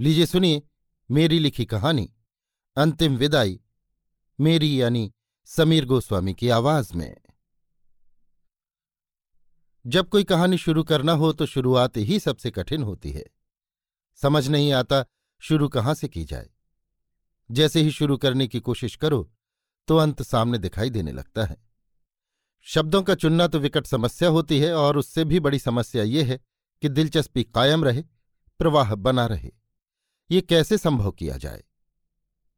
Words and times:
लीजिए 0.00 0.26
सुनिए 0.26 0.62
मेरी 1.10 1.38
लिखी 1.38 1.64
कहानी, 1.64 2.12
अंतिम 2.76 3.16
विदाई, 3.16 3.60
मेरी 4.40 4.82
यानी 4.82 5.12
समीर 5.44 5.86
गोस्वामी 5.86 6.34
की 6.34 6.48
आवाज़ 6.48 6.94
में। 6.94 7.16
जब 9.86 10.08
कोई 10.08 10.24
कहानी 10.24 10.58
शुरू 10.58 10.84
करना 10.84 11.12
हो 11.12 11.32
तो 11.32 11.46
शुरुआत 11.46 11.96
ही 11.96 12.20
सबसे 12.20 12.50
कठिन 12.50 12.82
होती 12.82 13.10
है। 13.10 13.24
समझ 14.14 14.48
नहीं 14.48 14.72
आता 14.72 15.04
शुरू 15.40 15.68
कहाँ 15.68 15.94
से 15.94 16.08
की 16.08 16.24
जाए। 16.24 16.50
जैसे 17.50 17.82
ही 17.82 17.90
शुरू 17.90 18.16
करने 18.16 18.46
की 18.46 18.60
कोशिश 18.60 18.96
करो 18.96 19.32
तो 19.88 19.96
अंत 19.96 20.22
सामने 20.22 20.58
दिखाई 20.58 20.90
देने 20.90 21.12
लगता 21.12 21.44
है। 21.44 21.56
शब्दों 22.60 23.02
का 23.02 23.14
चुनना 23.14 23.46
तो 23.46 23.58
विकट 23.58 23.86
समस्या 23.86 24.28
होती 24.28 24.60
है 24.60 24.74
और 24.74 24.96
उससे 24.96 25.24
भी 25.24 25.40
बड़ी 25.40 25.58
समस्या 25.58 26.02
ये 26.02 26.22
है 26.22 26.40
कि 26.82 26.88
दिलचस्पी 26.88 27.44
कायम 27.44 27.84
रहे, 27.84 28.02
प्रवाह 28.58 28.94
बना 28.94 29.26
रहे। 29.26 29.58
ये 30.30 30.40
कैसे 30.40 30.78
संभव 30.78 31.10
किया 31.10 31.36
जाए? 31.36 31.64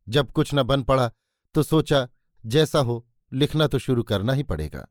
जब 0.09 0.33
कुछ 0.33 0.51
न 0.55 0.62
बन 0.62 0.83
पड़ा 0.83 1.12
तो 1.55 1.62
सोचा, 1.62 2.09
जैसा 2.47 2.78
हो, 2.78 3.06
लिखना 3.33 3.66
तो 3.66 3.78
शुरू 3.78 4.02
करना 4.02 4.33
ही 4.33 4.42
पड़ेगा। 4.42 4.88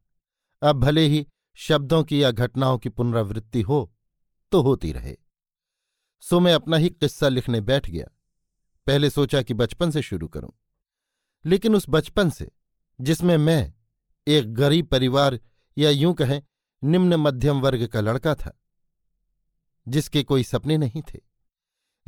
अब 0.63 0.75
भले 0.75 1.07
ही 1.07 1.27
शब्दों 1.55 2.03
की 2.03 2.23
या 2.23 2.31
घटनाओं 2.31 2.77
की 2.77 2.89
पुनरावृत्ति 2.89 3.61
हो 3.61 3.95
तो 4.51 4.61
होती 4.61 4.91
रहे। 4.91 5.17
सो 6.21 6.39
मैं 6.39 6.53
अपना 6.53 6.77
ही 6.77 6.89
किस्सा 6.89 7.27
लिखने 7.27 7.61
बैठ 7.61 7.89
गया। 7.89 8.07
पहले 8.87 9.09
सोचा 9.09 9.41
कि 9.41 9.53
बचपन 9.53 9.91
से 9.91 10.01
शुरू 10.01 10.27
करूँ। 10.27 10.51
लेकिन 11.45 11.75
उस 11.75 11.85
बचपन 11.89 12.29
से, 12.29 12.51
जिसमें 13.01 13.37
मैं, 13.37 13.73
एक 14.27 14.53
गरीब 14.53 14.85
परिवार, 14.85 15.39
या 15.77 15.89
यूँ 15.89 16.13
कहें, 16.13 16.41
निम्न 16.83 17.15
मध्यम 17.15 17.61
वर्ग 17.61 17.87
का 17.87 18.01
लड़का 18.01 18.35
था, 18.35 18.59
जिसके 19.87 20.23
कोई 20.23 20.43
सपने 20.43 20.77
नहीं 20.77 21.01
थे। 21.01 21.28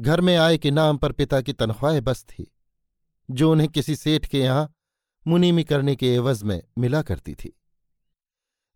घर 0.01 0.21
में 0.21 0.35
आय 0.35 0.57
के 0.57 0.71
नाम 0.71 0.97
पर 0.97 1.11
पिता 1.11 1.41
की 1.41 1.53
तनख्वाहें 1.53 2.03
बस 2.03 2.23
थी, 2.23 2.45
जो 3.29 3.51
उन्हें 3.51 3.67
किसी 3.70 3.95
सेठ 3.95 4.26
के 4.26 4.39
यहाँ 4.39 4.71
मुनीमी 5.26 5.63
करने 5.63 5.95
के 5.95 6.13
एवज 6.13 6.41
में 6.43 6.62
मिला 6.77 7.01
करती 7.01 7.34
थी। 7.35 7.53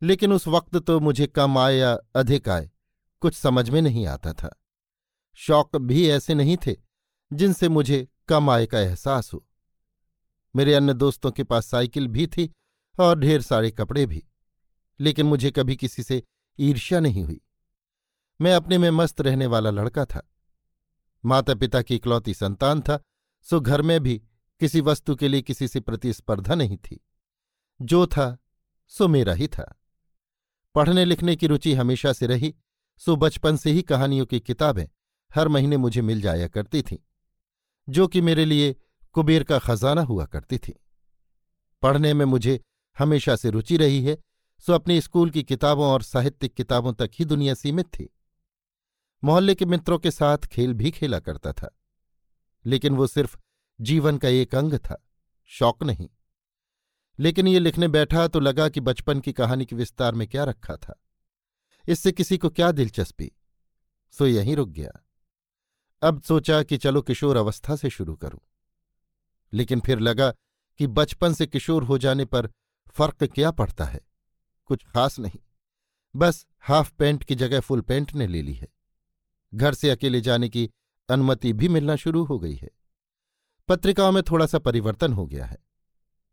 लेकिन 0.02 0.34
उस 0.34 0.48
वक्त 0.48 0.76
तो 0.78 1.00
मुझे 1.00 1.28
कम 1.28 1.58
आय 1.58 1.76
या 1.76 1.94
अधिक 2.16 2.50
आय 2.50 2.70
कुछ 3.22 3.36
समझ 3.36 3.70
में 3.70 3.82
नहीं 3.82 4.06
आता 4.08 4.34
था। 4.34 4.56
शौक 5.38 5.76
भी 5.78 6.08
ऐसे 6.10 6.34
नहीं 6.34 6.58
थे 6.58 6.76
जिनसे 7.32 7.70
मुझे 7.70 8.08
कम 8.28 8.50
आय 8.50 8.66
का 8.66 8.80
एहसास 8.80 9.34
हो। 9.34 9.46
मेरे 10.56 10.74
अन्य 10.74 10.94
दोस्तों 10.94 11.32
के 11.32 11.44
पास 11.44 11.66
साइकिल 11.66 12.08
भी 12.08 12.28
थी 12.28 12.50
और 13.00 13.20
ढेर 13.20 13.42
सारे 13.42 13.72
कपड़े 13.72 14.06
भी, 14.06 14.24
लेकिन 15.00 15.26
मुझे 15.26 15.52
कभी 15.52 15.76
किसी 15.76 16.04
से 16.04 16.24
ईर्ष्या 16.60 17.00
नहीं 17.00 17.24
हुई। 17.24 17.42
मैं 18.42 18.54
अपने 18.54 18.78
में 18.78 18.90
मस्त 18.92 19.22
रहने 19.22 19.48
वाला 19.48 19.70
लड़का 19.72 20.06
था। 20.06 20.28
माता 21.26 21.56
पिता 21.56 21.82
की 21.82 21.96
इकलौती 21.96 22.34
संतान 22.34 22.82
था, 22.82 23.00
सो 23.42 23.60
घर 23.60 23.82
में 23.82 24.00
भी 24.00 24.24
किसी 24.60 24.82
वस्तु 24.82 25.16
के 25.16 25.28
लिए 25.28 25.42
किसी 25.42 25.68
से 25.68 25.80
प्रतिस्पर्धा 25.80 26.56
नहीं 26.56 26.78
थी। 26.78 27.06
जो 27.82 28.08
था, 28.08 28.38
सो 28.88 29.08
मेरा 29.08 29.34
ही 29.34 29.48
था। 29.48 29.80
पढ़ने 30.76 31.06
लिखने 31.06 31.36
की 31.36 31.48
रुचि 31.48 31.74
हमेशा 31.74 32.14
से 32.14 32.28
रही, 32.28 32.56
सो 32.98 33.16
बचपन 33.16 33.58
से 33.58 33.72
ही 33.72 33.82
कहानियों 33.82 34.26
की 34.26 34.40
किताबें 34.40 34.88
हर 35.36 35.48
महीने 35.48 35.78
मुझे 35.78 36.02
मिल 36.02 36.22
जाया 36.22 36.48
करती 36.48 36.82
थीं, 36.82 36.98
जो 37.90 38.08
कि 38.08 38.22
मेरे 38.22 38.46
लिए 38.46 38.76
कुबेर 39.14 39.44
का 39.44 39.60
खजाना 39.60 40.02
हुआ 40.02 40.26
करती 40.26 40.58
थी। 40.58 40.80
पढ़ने 41.82 42.14
में 42.14 42.26
मुझे 42.26 42.62
हमेशा 42.98 43.36
से 43.36 43.50
रुचि 43.50 43.78
रही 43.78 44.04
है, 44.04 44.18
सो 44.60 44.74
अपनी 44.74 45.02
स्कूल 45.02 45.30
की 45.30 45.44
किताबों 45.44 45.88
और 45.88 46.02
साहित्यिक 46.02 46.54
किताबों 46.54 46.94
तक 46.94 47.10
ही 47.14 47.26
दुनिया 47.26 47.54
सीमित 47.54 47.86
थी। 47.86 48.15
मोहल्ले 49.26 49.56
के 49.56 49.66
मित्रों 49.66 50.00
के 50.00 50.12
साथ 50.12 50.38
खेल 50.38 50.74
भी 50.74 50.92
खेला 50.92 51.20
करता 51.20 51.54
था, 51.54 51.80
लेकिन 52.66 52.96
वो 52.96 53.08
सिर्फ़ 53.08 53.38
जीवन 53.82 54.18
का 54.18 54.28
एक 54.28 54.56
अंग 54.56 54.74
था, 54.74 55.08
शौक 55.46 55.84
नहीं। 55.84 56.10
लेकिन 57.20 57.48
ये 57.48 57.60
लिखने 57.60 57.88
बैठा 57.88 58.28
तो 58.28 58.40
लगा 58.40 58.70
कि 58.70 58.80
बचपन 58.80 59.20
की 59.20 59.34
कहानी 59.34 59.66
के 59.66 59.76
विस्तार 59.76 60.16
में 60.16 60.28
क्या 60.28 60.44
रखा 60.44 60.76
था। 60.76 61.02
इससे 61.90 62.12
किसी 62.12 62.38
को 62.38 62.50
क्या 62.50 62.72
दिलचस्पी? 62.72 63.32
सो 64.12 64.28
यहीं 64.28 64.56
रुक 64.56 64.70
गया। 64.70 64.92
अब 66.04 66.22
सोचा 66.22 66.64
कि 66.64 66.78
चलो 66.78 67.02
किशोर 67.02 67.38
अवस्था 67.38 67.76
से 67.76 67.90
शुरू 67.90 68.16
करूँ। 68.16 68.40
लेकिन 69.54 69.80
फिर 69.80 70.00
लगा 70.00 70.32
कि 70.78 70.88
बचपन 70.88 71.34
से 71.34 71.48
किशोर 71.48 71.84
हो 71.84 71.98
जाने 71.98 72.26
पर 72.26 72.52
फ़र्क 72.90 73.24
क्या 73.24 73.52
पड़ता 73.52 73.86
है? 73.86 74.02
कुछ 74.66 74.84
खास 74.84 75.20
नहीं। 75.20 75.40
बस 76.16 76.48
हाफ़ 76.60 76.94
पैंट 76.94 77.24
की 77.24 77.36
जगह 77.36 77.60
फुल 77.60 77.82
पैंट 77.82 78.14
ने 78.14 78.28
ले 78.28 78.42
ली 78.42 78.54
है। 78.54 78.75
घर 79.56 79.74
से 79.74 79.90
अकेले 79.90 80.22
जाने 80.22 80.50
की 80.50 80.70
अनुमति 81.10 81.54
भी 81.54 81.68
मिलना 81.68 81.96
शुरू 81.96 82.24
हो 82.24 82.40
गई 82.40 82.56
है। 82.56 82.70
पत्रिकाओं 83.70 84.12
में 84.12 84.24
थोड़ा 84.24 84.46
सा 84.46 84.60
परिवर्तन 84.60 85.14
हो 85.14 85.26
गया 85.26 85.46
है। 85.46 85.58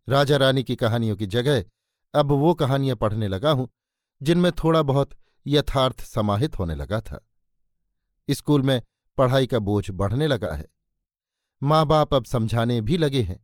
राजा 0.08 0.36
रानी 0.36 0.62
की 0.62 0.76
कहानियों 0.76 1.16
की 1.16 1.26
जगह 1.26 1.64
अब 2.14 2.32
वो 2.32 2.54
कहानियाँ 2.54 2.96
पढ़ने 2.96 3.28
लगा 3.28 3.50
हूँ, 3.50 3.68
जिनमें 4.22 4.50
थोड़ा 4.52 4.82
बहुत 4.82 5.10
यथार्थ 5.46 6.00
समाहित 6.00 6.58
होने 6.58 6.74
लगा 6.74 7.00
था। 7.00 7.26
स्कूल 8.28 8.62
में 8.62 8.82
पढ़ाई 9.18 9.46
का 9.46 9.58
बोझ 9.58 9.90
बढ़ने 9.90 10.26
लगा 10.26 10.52
है। 10.54 10.66
माँ 11.62 11.86
बाप 11.86 12.14
अब 12.14 12.24
समझाने 12.24 12.80
भी 12.80 12.96
लगे 12.96 13.22
हैं, 13.22 13.38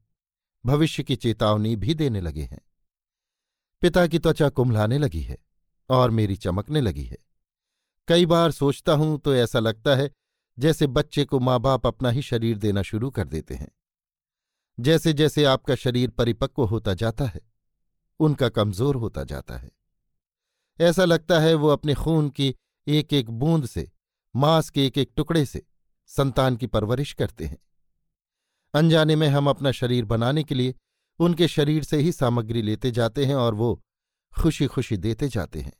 भविष्य 0.65 1.03
की 1.03 1.17
चेतावनी 1.17 1.77
भी 1.77 1.95
देने 1.95 2.21
लगे 2.21 2.43
हैं। 2.43 2.61
पिता 3.83 4.07
की 4.07 4.19
त्वचा 4.19 4.49
कुम्हलाने 4.49 4.99
लगी 4.99 5.21
है 5.21 5.39
और 5.91 6.11
मेरी 6.11 6.37
चमकने 6.37 6.81
लगी 6.81 7.05
है। 7.05 7.28
कई 8.09 8.27
बार 8.27 8.51
सोचता 8.51 8.93
हूँ 8.93 9.19
तो 9.19 9.35
ऐसा 9.35 9.59
लगता 9.59 9.95
है 9.97 10.11
जैसे 10.59 10.87
बच्चे 10.87 11.25
को 11.25 11.41
माँ 11.41 11.61
बाप 11.61 11.87
अपना 11.87 12.11
ही 12.11 12.23
शरीर 12.23 12.59
देना 12.59 12.83
शुरू 12.83 13.11
कर 13.11 13.29
देते 13.29 13.55
हैं। 13.55 13.69
जैसे 14.81 15.13
जैसे 15.13 15.45
आपका 15.45 15.75
शरीर 15.75 16.11
परिपक्व 16.11 16.65
होता 16.65 16.95
जाता 16.95 17.25
है, 17.25 17.41
उनका 18.21 18.49
कमज़ोर 18.49 18.97
होता 18.97 19.25
जाता 19.25 19.57
है। 19.57 19.71
ऐसा 20.81 21.05
लगता 21.05 21.39
है 21.41 21.55
वो 21.55 21.69
अपने 21.69 21.95
खून 21.95 22.29
की 22.29 22.55
एक 22.87 23.13
एक 23.13 23.31
बूंद 23.31 23.67
से, 23.67 23.91
मांस 24.37 24.71
के 24.71 24.87
एक 24.87 24.99
एक 24.99 25.11
टुकड़े 25.17 25.47
से 25.47 25.67
संतान 26.07 26.57
की 26.57 26.67
परवरिश 26.67 27.13
करते 27.13 27.45
हैं। 27.45 27.59
अनजाने 28.75 29.17
में 29.17 29.29
हम 29.29 29.51
अपना 29.51 29.73
शरीर 29.73 30.05
बनाने 30.05 30.45
के 30.45 30.55
लिए 30.55 30.75
उनके 31.21 31.49
शरीर 31.49 31.85
से 31.85 31.97
ही 31.97 32.13
सामग्री 32.13 32.63
लेते 32.63 32.91
जाते 32.91 33.25
हैं 33.25 33.35
और 33.35 33.55
वो 33.55 33.81
खुशी 34.33 34.67
खुशी 34.67 34.97
देते 34.97 35.29
जाते 35.29 35.61
हैं। 35.61 35.73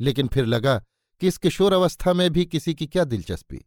लेकिन 0.00 0.28
फिर 0.28 0.46
लगा 0.46 0.82
कि 1.22 1.28
इस 1.28 1.38
किशोर 1.38 1.72
अवस्था 1.72 2.12
में 2.12 2.30
भी 2.30 2.46
किसी 2.46 2.74
की 2.74 2.86
क्या 2.86 3.04
दिलचस्पी? 3.04 3.64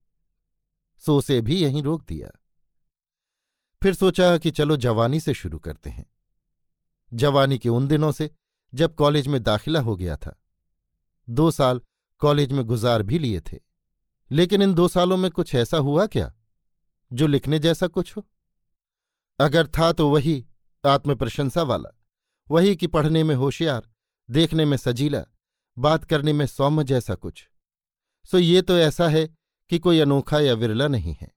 सो 0.97 1.17
उसे 1.17 1.41
भी 1.41 1.63
यहीं 1.63 1.83
रोक 1.83 2.05
दिया। 2.07 2.41
फिर 3.83 3.93
सोचा 3.93 4.38
कि 4.38 4.51
चलो 4.51 4.77
जवानी 4.77 5.19
से 5.19 5.33
शुरू 5.33 5.59
करते 5.59 5.89
हैं। 5.89 6.05
जवानी 7.13 7.57
के 7.57 7.69
उन 7.69 7.88
दिनों 7.88 8.11
से 8.11 8.31
जब 8.73 8.95
कॉलेज 8.95 9.27
में 9.27 9.43
दाखिला 9.43 9.79
हो 9.79 9.95
गया 9.95 10.17
था। 10.17 10.43
दो 11.29 11.51
साल 11.51 11.81
कॉलेज 12.19 12.51
में 12.51 12.66
गुजार 12.66 13.03
भी 13.03 13.19
लिए 13.19 13.41
थे। 13.41 13.59
लेकिन 14.31 14.61
इन 14.61 14.73
दो 14.73 14.87
सालों 14.87 15.17
में 15.17 15.31
कुछ 15.31 15.55
ऐसा 15.55 15.77
हुआ 15.77 16.07
क्या, 16.07 16.33
जो 17.13 17.27
लिखने 17.27 17.59
जैसा 17.59 17.87
कुछ 17.87 18.17
हो? 18.17 18.27
अगर 19.39 19.67
था 19.67 19.93
तो 19.93 20.09
वही 20.09 20.47
आत्मप्रशंसा 20.85 21.61
वाला, 21.61 22.01
वही 22.51 22.75
कि 22.75 22.87
पढ़ने 22.87 23.23
में 23.23 23.35
होशियार, 23.35 23.89
देखने 24.29 24.66
में 24.66 24.77
सजीला 24.77 25.25
बात 25.77 26.03
करने 26.03 26.33
में 26.33 26.45
सौम्य 26.45 26.83
जैसा 26.83 27.15
कुछ। 27.15 27.47
सो 28.25 28.39
ये 28.39 28.61
तो 28.61 28.77
ऐसा 28.77 29.07
है 29.07 29.27
कि 29.71 29.79
कोई 29.79 29.99
अनोखा 29.99 30.39
या 30.39 30.53
विरला 30.53 30.87
नहीं 30.87 31.15
है। 31.21 31.31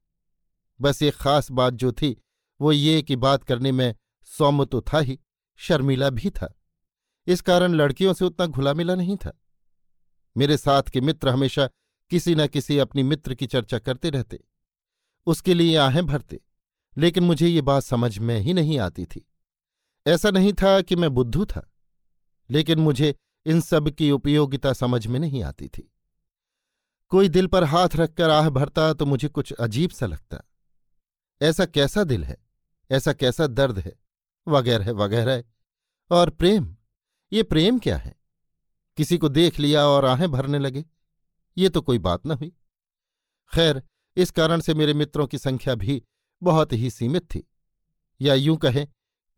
बस 0.81 1.03
एक 1.03 1.15
खास 1.15 1.51
बात 1.51 1.75
जो 1.75 1.93
थी, 1.93 2.17
वो 2.61 2.73
ये 2.73 3.03
कि 3.03 3.17
बात 3.17 3.45
करने 3.45 3.73
में 3.73 3.95
सौम्य 4.29 4.67
तो 4.67 4.81
था 4.83 4.99
ही, 4.99 5.19
शर्मिला 5.59 6.11
भी 6.11 6.31
था। 6.31 6.55
इस 7.27 7.41
कारण 7.41 7.75
लड़कियों 7.75 8.13
से 8.15 8.25
उतना 8.25 8.47
घुला 8.47 8.75
मिला 8.75 8.95
नहीं 8.95 9.17
था। 9.17 9.39
मेरे 10.37 10.57
साथ 10.57 10.83
के 10.83 11.01
मित्र 11.01 11.29
हमेशा 11.29 11.69
किसी 12.11 12.35
न 12.35 12.47
किसी 12.47 12.79
अपनी 12.79 13.03
मित्र 13.03 13.35
की 13.35 13.47
चर्चा 13.47 13.79
करते 13.79 14.11
रहते। 14.11 14.39
उसके 15.27 15.55
लिए 15.55 15.77
आहें 15.77 16.05
भरते, 16.07 16.41
लेकिन 16.97 17.25
मुझे 17.25 17.49
ये 17.49 17.61
बात 17.61 17.83
समझ 17.83 18.19
में 18.19 18.39
ही 18.41 18.53
नहीं 18.55 18.79
आती 18.79 19.05
थी। 19.05 19.27
ऐसा 20.07 20.31
नहीं 20.31 20.53
था 20.53 20.81
कि 20.81 20.97
मैं 20.97 21.11
बुद्धू 21.11 21.45
था, 21.47 21.69
लेकिन 22.51 22.79
मुझे 22.79 23.15
इन 23.49 23.61
सब 23.61 23.91
की 23.91 24.11
उपयोगिता 24.11 24.73
समझ 24.73 25.07
में 25.07 25.21
नहीं 25.21 25.43
आती 25.43 25.69
थी। 25.69 25.93
कोई 27.09 27.29
दिल 27.29 27.47
पर 27.47 27.65
हाथ 27.65 27.89
रखकर 27.95 28.31
आह 28.31 28.49
भरता 28.49 28.93
तो 28.93 29.07
मुझे 29.07 29.29
कुछ 29.29 29.53
अजीब 29.53 29.91
सा 29.91 30.07
लगता। 30.07 30.45
ऐसा 31.43 31.67
कैसा 31.67 32.05
दिल 32.05 32.25
है? 32.25 32.37
ऐसा 32.91 33.13
कैसा 33.13 33.47
दर्द 33.47 33.79
है? 33.79 33.97
वगैरह 34.49 34.93
वगैरह 34.93 35.45
और 36.11 36.31
प्रेम? 36.31 36.77
ये 37.33 37.43
प्रेम 37.43 37.79
क्या 37.79 37.97
है? 37.97 38.17
किसी 38.97 39.19
को 39.19 39.29
देख 39.29 39.59
लिया 39.59 39.87
और 39.87 40.05
आहें 40.05 40.31
भरने 40.31 40.59
लगे। 40.59 40.85
ये 41.59 41.69
तो 41.69 41.81
कोई 41.81 41.99
बात 41.99 42.27
न 42.27 42.31
हुई। 42.31 42.53
खैर, 43.55 43.83
इस 44.17 44.31
कारण 44.31 44.61
से 44.61 44.75
मेरे 44.75 44.95
मित्रों 44.95 45.27
की 45.27 45.39
संख्या 45.39 45.75
भी 45.75 46.03
बहुत 46.43 46.73
ही 46.73 46.91
सीमित 46.91 47.23
थी। 47.23 47.51
या 48.21 48.35
यूँ 48.35 48.57
कहें 48.57 48.89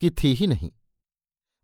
कि 0.00 0.10
थी 0.10 0.34
ही 0.34 0.46
नहीं। 0.46 0.72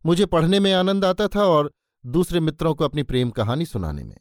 मुझे 0.07 0.27
पढ़ने 0.27 0.61
में 0.61 0.73
आनंद 0.73 1.05
आता 1.05 1.29
था 1.29 1.45
और 1.45 1.73
दूसरे 2.07 2.41
मित्रों 2.41 2.75
को 2.75 2.85
अपनी 2.85 3.03
प्रेम 3.03 3.31
कहानी 3.31 3.67
सुनाने 3.67 4.05
में। 4.05 4.17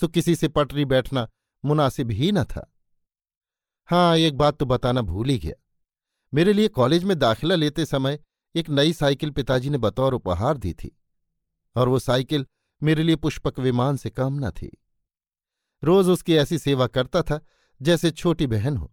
सो 0.00 0.08
किसी 0.08 0.34
से 0.36 0.48
पटरी 0.48 0.84
बैठना 0.84 1.28
मुनासिब 1.64 2.10
ही 2.10 2.30
न 2.32 2.44
था। 2.44 2.66
हाँ 3.88 4.16
एक 4.16 4.36
बात 4.36 4.58
तो 4.58 4.66
बताना 4.66 5.00
भूल 5.02 5.28
ही 5.28 5.38
गया। 5.38 5.54
मेरे 6.32 6.52
लिए 6.52 6.68
कॉलेज 6.68 7.04
में 7.04 7.18
दाखिला 7.18 7.54
लेते 7.54 7.84
समय 7.84 8.18
एक 8.54 8.68
नई 8.68 8.92
साइकिल 8.92 9.30
पिताजी 9.30 9.70
ने 9.70 9.78
बतौर 9.78 10.14
उपहार 10.14 10.56
दी 10.56 10.72
थी, 10.74 10.96
और 11.76 11.88
वो 11.88 11.98
साइकिल 11.98 12.46
मेरे 12.82 13.02
लिए 13.02 13.16
पुष्पक 13.16 13.58
विमान 13.58 13.96
से 13.96 14.10
कम 14.10 14.38
न 14.46 14.50
थी। 14.50 14.70
रोज 15.82 16.08
उसकी 16.08 16.34
ऐसी 16.34 16.58
सेवा 16.58 16.86
करता 16.86 17.22
था 17.22 17.40
जैसे 17.80 18.10
छोटी 18.10 18.46
बहन 18.46 18.76
हो। 18.76 18.92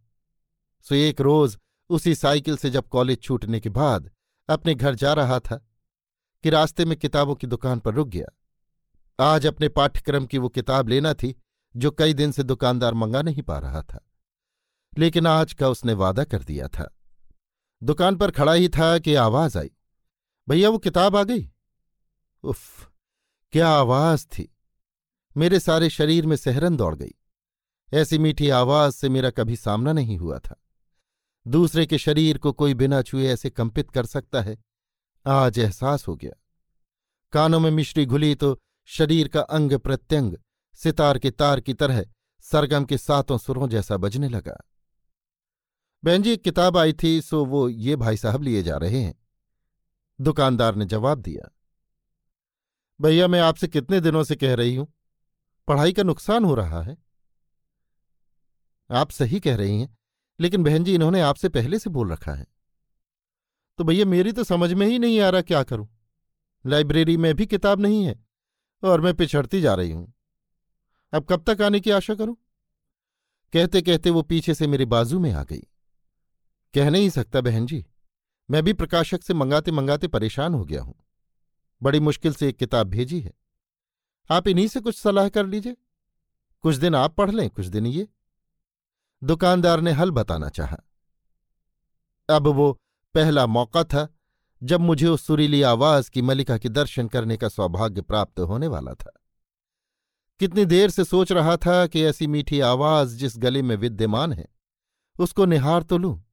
सो 0.85 0.95
एक 0.95 1.21
रोज 1.21 1.57
उसी 1.89 2.15
साइकिल 2.15 2.57
से 2.57 2.69
जब 2.69 2.88
कॉलेज 2.88 3.21
छूटने 3.21 3.59
के 3.59 3.69
बाद 3.69 4.12
अपने 4.50 4.75
घर 4.75 4.95
जा 4.95 5.13
रहा 5.13 5.39
था 5.39 5.63
कि 6.48 6.52
रास्ते 6.52 6.86
में 6.86 6.98
किताबों 6.98 7.36
की 7.36 7.48
दुकान 7.48 7.80
पर 7.80 7.94
रुक 7.94 8.08
गया। 8.08 8.26
आज 9.20 9.46
अपने 9.46 9.70
पाठ्यक्रम 9.70 10.26
की 10.26 10.38
वो 10.38 10.50
किताब 10.50 10.88
लेना 10.88 11.14
थी, 11.14 11.36
जो 11.76 11.92
कई 11.92 12.14
दिन 12.14 12.32
से 12.32 12.44
दुकानदार 12.44 12.94
मंगा 12.94 13.22
नहीं 13.22 13.42
पा 13.42 13.58
रहा 13.58 13.82
था। 13.82 14.06
लेकिन 14.98 15.28
आज 15.28 15.54
का 15.54 15.70
उसने 15.70 15.94
वादा 15.94 16.24
कर 16.24 16.44
दिया 16.44 16.68
था। 16.68 16.96
दुकान 17.84 18.16
पर 18.16 18.32
खड़ा 18.32 18.54
ही 18.54 18.70
था 18.70 19.00
कि 19.00 19.16
आवाज़ 19.16 19.58
आई। 19.58 19.72
भैया, 20.50 20.70
वो 20.70 20.78
किताब 20.78 21.16
आ 21.16 21.24
गई? 21.24 21.52
उफ, 22.44 22.92
क्या 23.52 23.70
आवाज़ 23.70 24.26
थी? 24.26 24.56
मेरे 25.38 25.60
सारे 25.60 25.90
शरीर 25.90 26.26
में 26.26 26.36
सहरन 26.36 26.78
दौड़ 26.78 26.96
गई। 26.96 27.14
ऐसी 27.94 28.18
मीठी 28.18 28.50
आवाज़ 28.50 28.94
से 28.94 29.10
मेरा 29.10 29.30
कभी 29.30 29.56
सामना 29.56 29.94
नहीं 29.94 30.18
हुआ 30.18 30.40
था। 30.40 30.56
दूसरे 31.48 31.86
के 31.86 31.98
शरीर 31.98 32.38
को 32.38 32.52
कोई 32.52 32.74
बिना 32.74 33.02
छुए 33.02 33.28
ऐसे 33.28 33.50
कंपित 33.50 33.92
कर 33.92 34.06
सकता 34.06 34.42
है 34.42 34.67
आज 35.27 35.59
एहसास 35.59 36.07
हो 36.07 36.15
गया। 36.15 36.31
कानों 37.33 37.59
में 37.59 37.69
मिश्री 37.71 38.06
घुली 38.06 38.33
तो 38.35 38.57
शरीर 38.89 39.27
का 39.27 39.41
अंग 39.41 39.74
प्रत्यंग, 39.74 40.38
सितार 40.79 41.19
के 41.19 41.31
तार 41.31 41.59
की 41.59 41.74
तरह 41.74 42.03
सरगम 42.45 42.85
के 42.85 42.97
सातों 42.97 43.38
सुरों 43.38 43.68
जैसा 43.69 43.97
बजने 43.97 44.29
लगा। 44.29 44.57
बहन 46.03 46.21
जी, 46.21 46.31
एक 46.31 46.44
किताब 46.44 46.77
आई 46.77 46.94
थी, 46.94 47.21
सो 47.21 47.45
वो 47.45 47.68
ये 47.69 47.95
भाई 47.95 48.18
साहब 48.18 48.44
लिए 48.44 48.63
जा 48.63 48.77
रहे 48.77 49.01
हैं। 49.01 49.15
दुकानदार 50.19 50.75
ने 50.75 50.85
जवाब 50.85 51.21
दिया, 51.21 51.50
भैया, 53.00 53.27
मैं 53.27 53.39
आपसे 53.39 53.68
कितने 53.68 54.00
दिनों 54.01 54.24
से 54.24 54.35
कह 54.35 54.53
रही 54.56 54.75
हूँ? 54.75 54.88
पढ़ाई 55.68 55.94
का 55.94 56.03
नुकसान 56.03 56.45
हो 56.45 56.56
रहा 56.56 56.81
है। 56.81 56.97
आप 58.89 59.12
सही 59.12 59.39
कह 59.39 59.56
रही 59.56 59.79
हैं, 59.81 59.97
लेकिन 60.39 60.63
बहन 60.63 60.83
जी, 60.83 60.95
इन्होंने 60.95 61.21
आपसे 61.21 61.50
पहले 61.50 61.79
से 61.79 61.89
बोल 61.89 62.12
रखा 62.12 62.33
है। 62.33 62.45
तो 63.77 63.83
भैया 63.83 64.06
मेरी 64.06 64.31
तो 64.31 64.44
समझ 64.44 64.74
में 64.74 64.85
ही 64.88 65.00
नहीं 65.00 65.19
आ 65.19 65.29
रहा 65.29 65.41
क्या 65.41 65.63
करूँ। 65.63 65.88
लाइब्रेरी 66.65 67.18
में 67.18 67.33
भी 67.35 67.45
किताब 67.45 67.79
नहीं 67.79 68.03
है 68.03 68.15
और 68.83 69.01
मैं 69.01 69.13
पिछड़ती 69.13 69.62
जा 69.62 69.74
रही 69.74 69.91
हूँ। 69.91 70.13
अब 71.13 71.25
कब 71.29 71.44
तक 71.50 71.62
आने 71.62 71.79
की 71.79 71.91
आशा 71.91 72.15
करूँ? 72.15 72.35
कहते 73.53 73.81
कहते 73.81 74.09
वो 74.09 74.21
पीछे 74.21 74.53
से 74.53 74.68
मेरे 74.68 74.85
बाजू 74.85 75.19
में 75.19 75.31
आ 75.31 75.44
गई। 75.44 75.62
कह 76.74 76.89
नहीं 76.89 77.09
सकता 77.09 77.41
बहन 77.41 77.65
जी, 77.65 77.85
मैं 78.50 78.63
भी 78.63 78.74
प्रकाशक 78.74 79.24
से 79.24 79.33
मंगाते 79.33 79.71
मंगाते 79.71 80.07
परेशान 80.07 80.53
हो 80.53 80.65
गया 80.65 80.81
हूँ। 80.81 80.95
बड़ी 81.81 82.00
मुश्किल 82.00 82.33
से 82.33 82.50
एक 82.50 82.57
किताब 82.57 82.88
भेजी 82.88 83.19
है। 83.19 83.33
आप 84.29 84.47
इन्हीं 84.47 84.68
से 84.68 84.79
कुछ 84.79 84.97
सलाह 84.97 85.29
कर 85.29 85.45
लीजिए। 85.45 85.77
कुछ 86.62 86.75
दिन 86.75 86.95
आप 86.95 87.15
पढ़ 87.15 87.31
लें, 87.31 87.50
कुछ 87.50 87.65
दिन 87.65 87.85
ये। 87.85 88.07
दुकानदार 89.24 89.81
ने 89.81 89.91
हल 89.91 90.12
बताना 90.12 90.50
चाहा। 90.50 90.77
अब 92.29 92.47
वो 92.47 92.79
पहला 93.18 93.46
मौका 93.48 93.84
था 93.84 94.08
जब 94.62 94.80
मुझे 94.80 95.08
उस 95.08 95.25
सुरीली 95.25 95.62
आवाज़ 95.62 96.10
की 96.12 96.22
मलिका 96.22 96.58
के 96.58 96.69
दर्शन 96.69 97.08
करने 97.08 97.38
का 97.38 97.50
सौभाग्य 97.50 98.02
प्राप्त 98.02 98.40
होने 98.42 98.68
वाला 98.68 98.94
था। 98.94 99.12
कितनी 100.40 100.66
देर 100.66 100.90
से 100.90 101.04
सोच 101.04 101.31
रहा 101.31 101.56
था 101.58 101.86
कि 101.88 102.04
ऐसी 102.04 102.28
मीठी 102.28 102.60
आवाज़ 102.60 103.16
जिस 103.18 103.38
गले 103.38 103.62
में 103.62 103.75
विद्यमान 103.75 104.34
है, 104.34 104.48
उसको 105.19 105.46
निहार 105.46 105.84
तो 105.84 105.98
लूँ, 105.98 106.24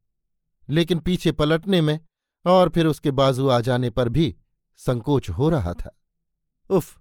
लेकिन 0.69 0.99
पीछे 0.99 1.33
पलटने 1.33 1.81
में 1.81 1.99
और 2.45 2.69
फिर 2.69 2.87
उसके 2.87 3.11
बाजू 3.11 3.49
आ 3.49 3.61
जाने 3.61 3.91
पर 3.91 4.09
भी 4.09 4.35
संकोच 4.77 5.31
हो 5.31 5.49
रहा 5.49 5.73
था। 5.75 5.97
उफ, 6.71 6.99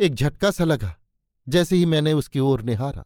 एक 0.00 0.14
झटका 0.14 0.50
सा 0.50 0.64
लगा, 0.64 0.94
जैसे 1.46 1.76
ही 1.76 1.86
मैंने 1.86 2.12
उसकी 2.12 2.40
ओर 2.40 2.62
निहारा। 2.62 3.04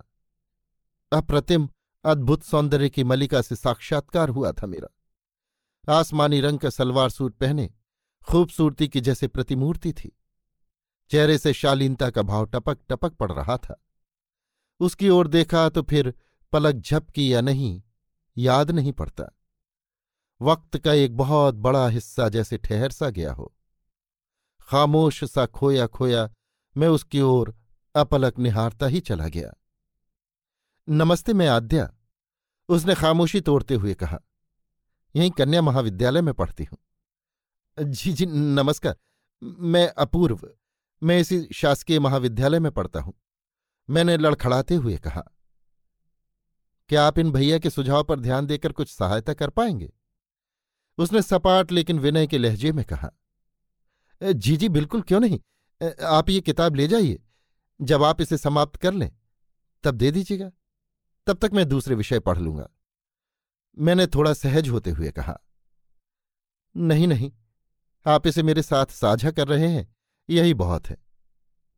अप्रतिम, 1.12 1.68
अद्भुत 2.04 2.42
सौंदर्य 2.42 2.88
की 2.88 3.04
मलिका 3.04 3.42
से 3.42 3.56
साक्षात्कार 3.56 4.28
हुआ 4.28 4.52
था 4.52 4.66
मेरा। 4.66 4.88
आसमानी 5.88 6.40
रंग 6.40 6.58
का 6.58 6.70
सलवार 6.70 7.10
सूट 7.10 7.34
पहने, 7.34 7.70
खूबसूरती 8.28 8.88
की 8.88 9.00
जैसे 9.00 9.28
प्रतिमूर्ति 9.28 9.92
थी। 9.92 10.16
चेहरे 11.10 11.38
से 11.38 11.52
शालीनता 11.52 12.10
का 12.10 12.22
भाव 12.22 12.46
टपक 12.46 12.78
टपक 12.88 13.12
पड़ 13.12 13.32
रहा 13.32 13.56
था। 13.56 13.84
उसकी 14.80 15.08
ओर 15.08 15.28
देखा 15.28 15.68
तो 15.68 15.82
फिर 15.82 16.14
पलक 16.52 16.74
झपकी 16.74 17.34
या 17.34 17.40
नहीं, 17.40 17.82
याद 18.36 18.70
नहीं 18.70 18.92
पड़ता। 18.92 19.36
वक्त 20.40 20.78
का 20.78 20.92
एक 20.92 21.16
बहुत 21.16 21.54
बड़ा 21.54 21.88
हिस्सा 21.88 22.28
जैसे 22.28 22.58
ठहर 22.58 22.90
सा 22.90 23.10
गया 23.10 23.32
हो। 23.32 23.54
खामोश 24.60 25.24
सा 25.24 25.46
खोया 25.46 25.86
खोया 25.86 26.30
मैं 26.76 26.88
उसकी 26.88 27.20
ओर 27.20 27.54
अपलक 27.94 28.38
निहारता 28.38 28.86
ही 28.86 29.00
चला 29.00 29.28
गया। 29.28 29.52
नमस्ते 30.88 31.32
मैं 31.32 31.48
आद्या, 31.48 31.90
उसने 32.68 32.94
खामोशी 32.94 33.40
तोड़ते 33.40 33.74
हुए 33.74 33.94
कहा। 33.94 34.20
यहीं 35.14 35.30
कन्या 35.30 35.62
महाविद्यालय 35.62 36.20
में 36.20 36.32
पढ़ती 36.34 36.64
हूँ। 36.64 36.78
जी 37.78 38.12
जी, 38.12 38.26
नमस्कार। 38.26 38.96
मैं 39.42 39.86
अपूर्व, 39.88 40.40
मैं 41.02 41.18
इसी 41.20 41.46
शासकीय 41.54 41.98
महाविद्यालय 41.98 42.58
में 42.58 42.70
पढ़ता 42.72 43.00
हूँ। 43.00 43.14
मैंने 43.88 44.16
लड़खड़ाते 44.16 44.74
हुए 44.74 44.96
कहा, 44.96 45.22
क्या 46.90 47.04
आप 47.04 47.18
इन 47.18 47.30
भैया 47.32 47.58
के 47.58 47.70
सुझाव 47.70 48.04
पर 48.04 48.20
ध्यान 48.20 48.46
देकर 48.46 48.72
कुछ 48.72 48.88
सहायता 48.88 49.34
कर 49.34 49.50
पाएँगे? 49.50 49.92
उसने 50.98 51.22
सपाट 51.22 51.72
लेकिन 51.72 51.98
विनय 51.98 52.26
के 52.26 52.38
लहजे 52.38 52.72
में 52.72 52.84
कहा, 52.84 53.10
जी 54.20 54.56
जी, 54.56 54.68
बिल्कुल, 54.68 55.02
क्यों 55.02 55.20
नहीं? 55.20 55.38
आप 56.06 56.30
ये 56.30 56.40
किताब 56.40 56.74
ले 56.74 56.86
जाइए। 56.88 57.18
जब 57.80 58.02
आप 58.02 58.20
इसे 58.20 58.36
समाप्त 58.36 58.76
कर 58.76 58.92
लें, 58.92 59.10
तब 59.84 59.94
दे 59.94 60.10
दीजिएगा। 60.10 60.50
तब 61.26 61.38
तक 61.38 61.50
मैं 61.54 61.68
दूसरे 61.68 61.94
विषय 61.94 62.20
पढ़ 62.20 62.38
लूँगा। 62.38 62.68
मैंने 63.78 64.06
थोड़ा 64.06 64.32
सहज 64.32 64.68
होते 64.68 64.90
हुए 64.90 65.10
कहा, 65.10 65.38
नहीं 66.74 67.06
नहीं, 67.08 67.30
आप 68.06 68.26
इसे 68.26 68.42
मेरे 68.42 68.62
साथ 68.62 68.86
साझा 68.86 69.30
कर 69.30 69.48
रहे 69.48 69.68
हैं, 69.68 69.86
यही 70.28 70.54
बहुत 70.54 70.86
है। 70.86 70.96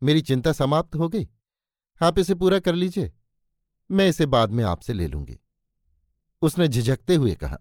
मेरी 0.02 0.20
चिंता 0.22 0.52
समाप्त 0.52 0.96
हो 0.96 1.08
गई। 1.08 1.28
आप 2.00 2.18
इसे 2.18 2.34
पूरा 2.34 2.58
कर 2.58 2.74
लीजिए, 2.74 3.12
मैं 3.90 4.08
इसे 4.08 4.26
बाद 4.26 4.50
में 4.50 4.64
आपसे 4.64 4.92
ले 4.92 5.06
लूँगी। 5.06 5.38
उसने 6.42 6.68
झिझकते 6.68 7.14
हुए 7.14 7.34
कहा, 7.34 7.58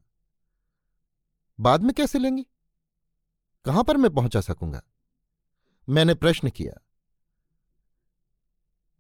बाद 1.60 1.84
में 1.84 1.94
कैसे 1.94 2.20
लेंगी? 2.20 2.46
कहाँ 3.66 3.84
पर 3.84 3.98
मैं 3.98 4.14
पहुँचा 4.14 4.42
सकूँगा? 4.42 4.82
मैंने 5.88 6.14
प्रश्न 6.16 6.50
किया, 6.50 6.74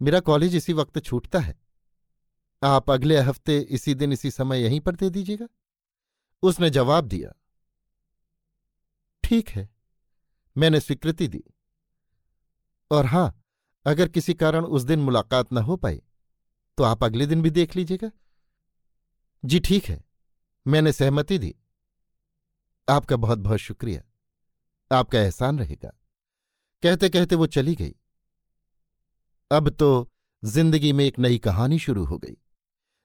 मेरा 0.02 0.20
कॉलेज 0.20 0.56
इसी 0.56 0.74
वक्त 0.74 1.00
छूटता 1.00 1.40
है। 1.40 1.60
आप 2.62 2.92
अगले 2.92 3.18
हफ़्ते 3.20 3.60
इसी 3.60 3.94
दिन 3.96 4.14
इसी 4.14 4.32
समय 4.32 4.62
यहीं 4.62 4.80
पर 4.80 4.96
दे 4.96 5.10
दीजिएगा। 5.10 5.48
उसने 6.44 6.70
जवाब 6.70 7.08
दिया, 7.08 7.32
ठीक 9.24 9.50
है, 9.50 9.70
मैंने 10.56 10.80
स्वीकृति 10.80 11.28
दी। 11.28 11.44
और 12.92 13.06
हाँ, 13.06 13.44
अगर 13.86 14.08
किसी 14.10 14.34
कारण 14.34 14.66
उस 14.66 14.84
दिन 14.84 15.00
मुलाकात 15.00 15.54
न 15.54 15.58
हो 15.60 15.76
पाई 15.78 16.02
तो 16.78 16.84
आप 16.84 17.04
अगले 17.04 17.26
दिन 17.26 17.42
भी 17.42 17.50
देख 17.50 17.76
लीजिएगा। 17.76 18.10
जी 19.44 19.60
ठीक 19.60 19.86
है, 19.86 20.04
मैंने 20.66 20.92
सहमति 20.92 21.38
दी। 21.40 21.54
आपका 22.88 23.16
बहुत 23.18 23.40
बहुत 23.40 23.60
शुक्रिया। 23.60 24.02
आपका 24.92 25.20
एहसान 25.20 25.60
रहेगा। 25.60 25.90
कहते 26.84 27.10
कहते 27.10 27.36
वो 27.36 27.48
चली 27.48 27.76
गई। 27.76 27.94
अब 29.52 29.70
तो 29.70 29.90
ज़िंदगी 30.44 30.92
में 30.94 31.04
एक 31.06 31.20
नई 31.20 31.38
कहानी 31.40 31.80
शुरू 31.80 32.04
हो 32.06 32.18
गई। 32.18 32.38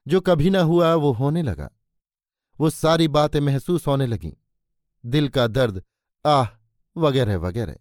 जो 0.07 0.21
कभी 0.21 0.49
ना 0.49 0.59
हुआ 0.59 0.95
वो 0.95 1.11
होने 1.11 1.41
लगा। 1.41 1.69
वो 2.59 2.69
सारी 2.69 3.07
बातें 3.07 3.39
महसूस 3.39 3.87
होने 3.87 4.07
लगीं। 4.07 4.33
दिल 5.05 5.29
का 5.29 5.47
दर्द, 5.47 5.83
आह, 6.25 6.47
वगैरह 6.97 7.37
वगैरह। 7.37 7.75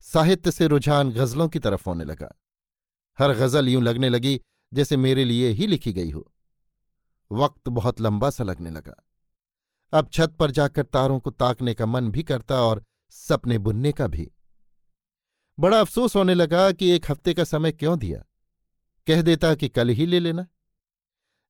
साहित्य 0.00 0.50
से 0.50 0.66
रुझान 0.66 1.10
गजलों 1.10 1.48
की 1.48 1.58
तरफ़ 1.58 1.82
होने 1.86 2.04
लगा। 2.04 2.40
हर 3.18 3.32
गज़ल 3.32 3.68
यूँ 3.68 3.82
लगने 3.82 4.08
लगी 4.08 4.40
जैसे 4.74 4.96
मेरे 4.96 5.24
लिए 5.24 5.48
ही 5.48 5.66
लिखी 5.66 5.92
गई 5.92 6.10
हो। 6.10 6.32
वक्त 7.32 7.68
बहुत 7.68 8.00
लंबा 8.00 8.30
सा 8.30 8.44
लगने 8.44 8.70
लगा। 8.70 9.04
अब 9.92 10.10
छत 10.12 10.30
पर 10.30 10.50
जाकर 10.50 10.82
तारों 10.82 11.20
को 11.20 11.30
ताकने 11.30 11.74
का 11.74 11.86
मन 11.86 12.10
भी 12.10 12.22
करता 12.22 12.62
और 12.62 12.84
सपने 13.10 13.58
बुनने 13.58 13.92
का 13.92 14.06
भी। 14.06 14.30
बड़ा 15.60 15.80
अफसोस 15.80 16.16
होने 16.16 16.34
लगा 16.34 16.72
कि 16.72 16.90
एक 16.90 17.10
हफ़्ते 17.10 17.34
का 17.34 17.44
समय 17.44 17.72
क्यों 17.72 17.98
दिया? 17.98 18.24
कह 19.06 19.22
देता 19.22 19.54
कि 19.54 19.68
कल 19.68 19.88
ही 19.88 20.06
ले 20.06 20.20
लेना। 20.20 20.46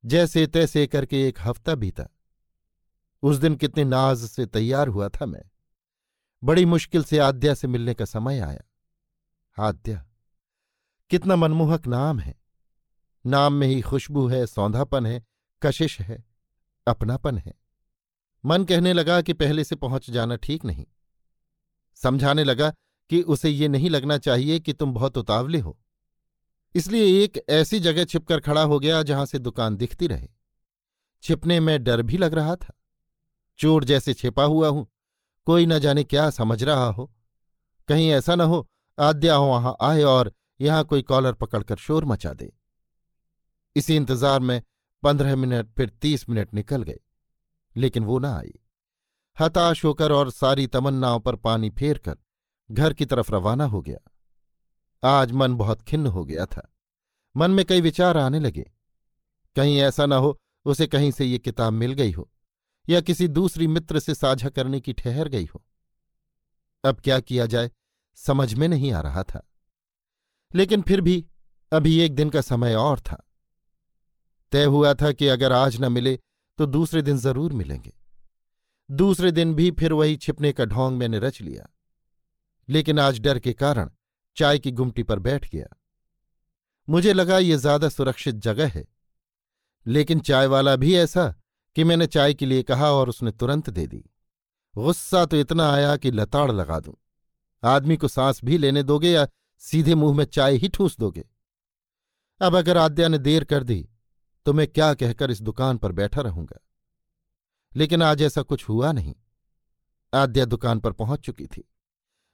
जैसे 0.04 0.47
तैसे 0.47 0.87
करके 0.87 1.28
एक 1.28 1.38
हफ़्ता 1.40 1.75
बीता। 1.75 2.04
उस 3.23 3.37
दिन 3.37 3.54
कितने 3.54 3.85
नाज 3.85 4.19
से 4.19 4.47
तैयार 4.47 4.88
हुआ 4.88 5.09
था 5.09 5.26
मैं। 5.26 5.42
बड़ी 6.45 6.64
मुश्किल 6.64 7.04
से 7.04 7.19
आद्या 7.19 7.54
से 7.54 7.69
मिलने 7.69 7.95
का 7.95 8.04
समय 8.04 8.40
आया। 8.40 8.61
आद्या, 9.59 10.07
कितना 11.11 11.37
मनमोहक 11.37 11.87
नाम 11.87 12.19
है। 12.19 12.40
नाम 13.26 13.52
में 13.52 13.66
ही 13.66 13.80
खुशबू 13.80 14.26
है, 14.28 14.47
सौंधापन 14.47 15.07
है, 15.07 15.23
कशिश 15.62 16.00
है, 16.00 16.25
अपनापन 16.87 17.38
है। 17.38 17.54
मन 18.45 18.64
कहने 18.64 18.92
लगा 18.92 19.23
कि 19.23 19.33
पहले 19.33 19.64
से 19.64 19.76
पहुँच 19.76 20.11
जाना 20.11 20.37
ठीक 20.37 20.64
नहीं। 20.64 20.87
समझाने 21.95 22.45
लगा 22.45 22.73
कि 23.11 23.23
उसे 23.23 23.50
ये 23.50 23.69
नहीं 23.69 23.90
लगना 23.90 24.19
चाहिए 24.19 24.61
कि 24.61 24.73
तुम 24.73 24.92
बहुत 24.92 25.19
उतावले 25.19 25.59
हो। 25.59 25.78
इसलिए 26.74 27.22
एक 27.22 27.38
ऐसी 27.50 27.80
जगह 27.80 28.04
छिपकर 28.04 28.40
खड़ा 28.40 28.62
हो 28.62 28.78
गया 28.78 29.02
जहाँ 29.02 29.26
से 29.26 29.38
दुकान 29.38 29.76
दिखती 29.76 30.06
रहे। 30.06 30.28
छिपने 31.22 31.58
में 31.60 31.82
डर 31.84 32.02
भी 32.02 32.16
लग 32.16 32.34
रहा 32.34 32.54
था। 32.56 32.74
चोर 33.58 33.84
जैसे 33.84 34.14
छिपा 34.14 34.44
हुआ 34.44 34.68
हूँ, 34.68 34.86
कोई 35.46 35.66
न 35.66 35.78
जाने 35.78 36.04
क्या 36.04 36.28
समझ 36.30 36.62
रहा 36.62 36.86
हो। 36.86 37.10
कहीं 37.88 38.10
ऐसा 38.10 38.34
न 38.34 38.40
हो, 38.40 38.66
आद्या 38.98 39.34
हो 39.34 39.46
वहाँ 39.46 39.76
आए 39.82 40.02
और 40.04 40.32
यहाँ 40.60 40.84
कोई 40.84 41.02
कॉलर 41.02 41.32
पकड़कर 41.32 41.76
शोर 41.76 42.04
मचा 42.04 42.32
दे। 42.32 42.52
इसी 43.76 43.96
इंतज़ार 43.96 44.40
में 44.40 44.62
पंद्रह 45.02 45.36
मिनट, 45.36 45.68
फिर 45.76 45.88
तीस 45.90 46.28
मिनट 46.28 46.54
निकल 46.54 46.82
गए, 46.82 46.98
लेकिन 47.76 48.04
वो 48.04 48.18
ना 48.18 48.34
आई 48.36 48.52
हताश 49.36 49.84
होकर 49.84 50.12
और 50.12 50.30
सारी 50.30 50.66
तमन्नाओं 50.66 51.20
पर 51.20 51.36
पानी 51.36 51.70
फेर 51.70 51.98
कर 51.98 52.16
घर 52.70 52.92
की 52.92 53.04
तरफ़ 53.04 53.32
रवाना 53.32 53.64
हो 53.64 53.80
गया। 53.82 53.98
आज 55.04 55.33
मन 55.33 55.54
बहुत 55.54 55.83
खिन्न 55.83 56.07
हो 56.07 56.25
गया 56.25 56.47
था। 56.47 56.75
मन 57.37 57.50
में 57.50 57.64
कई 57.64 57.80
विचार 57.80 58.16
आने 58.16 58.40
लगे। 58.40 58.71
कहीं 59.57 59.78
ऐसा 59.78 60.07
न 60.07 60.12
हो, 60.12 60.38
उसे 60.64 60.87
कहीं 60.87 61.11
से 61.11 61.25
ये 61.25 61.38
किताब 61.38 61.73
मिल 61.73 61.92
गई 61.92 62.12
हो, 62.12 62.30
या 62.88 63.00
किसी 63.00 63.28
दूसरी 63.28 63.66
मित्र 63.66 63.99
से 63.99 64.14
साझा 64.14 64.49
करने 64.49 64.80
की 64.80 64.92
ठहर 64.92 65.28
गई 65.28 65.45
हो। 65.45 65.64
अब 66.85 67.00
क्या 67.00 67.21
किया 67.21 67.47
जाए, 67.47 67.71
समझ 68.14 68.54
में 68.54 68.69
नहीं 68.69 68.92
आ 68.92 69.00
रहा 69.00 69.23
था। 69.23 69.49
लेकिन 70.54 70.83
फिर 70.83 71.00
भी, 71.00 71.26
अभी 71.73 71.99
एक 72.00 72.14
दिन 72.14 72.30
का 72.30 72.40
समय 72.40 72.75
और 72.75 73.00
था। 73.00 73.28
तय 74.52 74.64
हुआ 74.64 74.95
था 74.95 75.12
कि 75.12 75.26
अगर 75.28 75.52
आज 75.52 75.80
न 75.80 75.92
मिले 75.92 76.19
तो 76.59 76.66
दूसरे 76.66 77.02
दिन 77.02 77.16
ज़रूर 77.16 77.52
मिलेंगे। 77.52 77.92
दूसरे 78.90 79.33
दिन 79.33 79.54
भी 79.54 79.71
फिर 79.71 79.92
वही 79.92 80.16
छिपने 80.16 80.52
का 80.52 80.64
ढोंग 80.64 80.97
मैंने 80.99 81.19
रच 81.19 81.40
लिया। 81.40 81.66
लेकिन 82.69 82.99
आज 82.99 83.21
डर 83.21 83.38
के 83.38 83.52
कारण 83.52 83.90
चाय 84.37 84.58
की 84.58 84.70
गुमटी 84.70 85.02
पर 85.02 85.18
बैठ 85.18 85.49
गया। 85.50 85.66
मुझे 86.88 87.12
लगा 87.12 87.38
ये 87.38 87.56
ज़्यादा 87.56 87.88
सुरक्षित 87.88 88.34
जगह 88.37 88.68
है, 88.68 88.84
लेकिन 89.87 90.20
चाय 90.20 90.46
वाला 90.46 90.75
भी 90.76 90.94
ऐसा 90.96 91.28
कि 91.76 91.84
मैंने 91.84 92.06
चाय 92.06 92.34
के 92.34 92.46
लिए 92.46 92.62
कहा 92.62 92.90
और 92.92 93.08
उसने 93.08 93.32
तुरंत 93.32 93.70
दे 93.70 93.87
दी। 93.87 94.04
गुस्सा 94.75 95.25
तो 95.26 95.37
इतना 95.37 95.70
आया 95.70 95.96
कि 95.96 96.10
लताड़ 96.10 96.50
लगा 96.52 96.78
दूँ। 96.80 96.94
आदमी 97.62 97.96
को 97.96 98.08
सांस 98.08 98.40
भी 98.44 98.58
लेने 98.58 98.82
दोगे 98.82 99.10
या 99.10 99.26
सीधे 99.62 99.94
मुँह 99.94 100.16
में 100.16 100.25
चाय 100.25 100.56
ही 100.56 100.68
ठूस 100.68 100.96
दोगे? 100.99 101.25
अब 102.40 102.56
अगर 102.56 102.76
आद्या 102.76 103.08
ने 103.08 103.18
देर 103.18 103.44
कर 103.44 103.64
दी 103.64 103.87
तो 104.46 104.52
मैं 104.52 104.66
क्या 104.68 104.92
कहकर 104.94 105.30
इस 105.30 105.40
दुकान 105.42 105.78
पर 105.78 105.92
बैठा 105.92 106.20
रहूँगा? 106.20 106.58
लेकिन 107.72 108.02
आज 108.02 108.22
ऐसा 108.22 108.42
कुछ 108.42 108.68
हुआ 108.68 108.92
नहीं। 108.92 109.14
आद्या 110.12 110.44
दुकान 110.44 110.80
पर 110.80 110.92
पहुँच 110.92 111.20
चुकी 111.20 111.46
थी। 111.46 111.64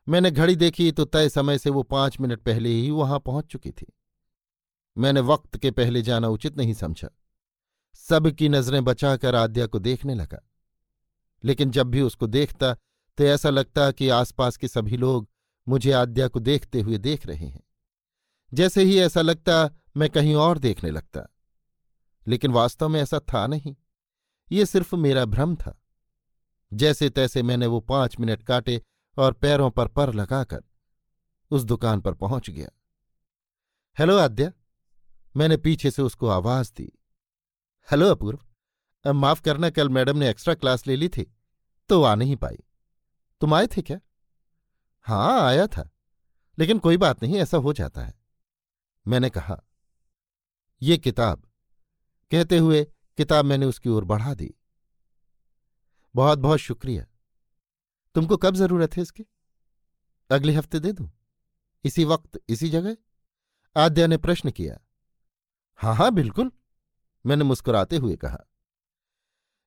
मैंने 0.08 0.30
घड़ी 0.30 0.56
देखी 0.56 0.92
तो 0.92 1.04
तय 1.04 1.28
समय 1.28 1.58
से 1.58 1.70
वो 1.70 1.82
पाँच 1.82 2.20
मिनट 2.20 2.40
पहले 2.40 2.68
ही 2.68 2.90
वहाँ 2.90 3.20
पहुँच 3.20 3.44
चुकी 3.44 3.70
थी। 3.70 3.86
मैंने 4.98 5.20
वक्त 5.20 5.56
के 5.56 5.70
पहले 5.70 6.02
जाना 6.02 6.28
उचित 6.28 6.56
नहीं 6.56 6.74
समझा। 6.74 7.08
सबकी 7.94 8.48
नज़रें 8.48 8.84
बचाकर 8.84 9.34
आद्या 9.34 9.66
को 9.66 9.78
देखने 9.78 10.14
लगा। 10.14 10.50
लेकिन 11.44 11.70
जब 11.70 11.86
भी 11.86 12.00
उसको 12.00 12.26
देखता 12.26 12.74
तो 13.18 13.24
ऐसा 13.24 13.50
लगता 13.50 13.90
कि 13.90 14.08
आसपास 14.08 14.56
के 14.56 14.68
सभी 14.68 14.96
लोग 14.96 15.28
मुझे 15.68 15.92
आद्या 15.92 16.28
को 16.28 16.40
देखते 16.40 16.80
हुए 16.80 16.98
देख 16.98 17.26
रहे 17.26 17.46
हैं। 17.46 17.62
जैसे 18.54 18.82
ही 18.82 18.98
ऐसा 18.98 19.20
लगता, 19.20 19.70
मैं 19.96 20.10
कहीं 20.10 20.34
और 20.34 20.58
देखने 20.58 20.90
लगता। 20.90 21.34
लेकिन 22.28 22.50
वास्तव 22.50 22.88
में 22.88 23.02
ऐसा 23.02 23.18
था 23.18 23.46
नहीं। 23.46 23.76
ये 24.52 24.66
सिर्फ़ 24.66 24.96
मेरा 24.96 25.24
भ्रम 25.24 25.56
था। 25.56 25.82
जैसे 26.72 27.10
तैसे 27.10 27.42
मैंने 27.42 27.66
वो 27.66 27.80
पाँच 27.80 28.20
मिनट 28.20 28.42
काटे 28.42 28.82
और 29.16 29.32
पैरों 29.32 29.70
पर 29.70 29.88
पर 29.88 30.12
लगाकर 30.14 30.62
उस 31.50 31.64
दुकान 31.64 32.00
पर 32.00 32.14
पहुँच 32.14 32.50
गया। 32.50 32.68
हेलो 33.96 34.16
आद्या। 34.18 34.50
मैंने 35.36 35.56
पीछे 35.56 35.90
से 35.90 36.02
उसको 36.02 36.28
आवाज़ 36.28 36.72
दी। 36.76 36.90
हेलो 37.88 38.10
अपूर्व 38.10 39.12
माफ़ 39.12 39.40
करना, 39.42 39.70
कल 39.70 39.88
मैडम 39.88 40.16
ने 40.16 40.28
एक्स्ट्रा 40.30 40.54
क्लास 40.54 40.86
ले 40.86 40.96
ली 40.96 41.08
थी 41.08 41.32
तो 41.90 42.02
आ 42.02 42.14
नहीं 42.14 42.36
पाई। 42.36 42.56
तुम 43.40 43.54
आए 43.54 43.66
थे 43.66 43.82
क्या? 43.82 43.98
हाँ 45.06 45.40
आया 45.42 45.66
था, 45.66 45.88
लेकिन 46.58 46.78
कोई 46.78 46.96
बात 46.96 47.22
नहीं, 47.22 47.36
ऐसा 47.36 47.56
हो 47.56 47.72
जाता 47.72 48.04
है। 48.04 48.14
मैंने 49.06 49.30
कहा, 49.30 49.62
ये 50.82 50.96
किताब। 50.98 51.42
कहते 52.30 52.58
हुए 52.58 52.84
किताब 53.18 53.44
मैंने 53.44 53.66
उसकी 53.66 53.88
ओर 53.88 54.04
बढ़ा 54.04 54.34
दी। 54.34 54.54
बहुत 56.14 56.38
बहुत 56.38 56.58
शुक्रिया। 56.58 57.06
तुमको 58.16 58.36
कब 58.36 58.54
ज़रूरत 58.54 58.96
है 58.96 59.02
इसकी? 59.02 59.26
अगले 60.30 60.52
हफ़्ते 60.52 60.80
दे 60.80 60.92
दूँ। 60.92 61.10
इसी 61.84 62.04
वक्त, 62.04 62.40
इसी 62.48 62.68
जगह? 62.68 62.96
आद्या 63.76 64.06
ने 64.06 64.16
प्रश्न 64.16 64.50
किया। 64.50 64.78
हाँ 65.76 65.94
हाँ 65.94 66.12
बिल्कुल। 66.12 66.52
मैंने 67.26 67.44
मुस्कुराते 67.44 67.96
हुए 67.96 68.16
कहा। 68.16 68.46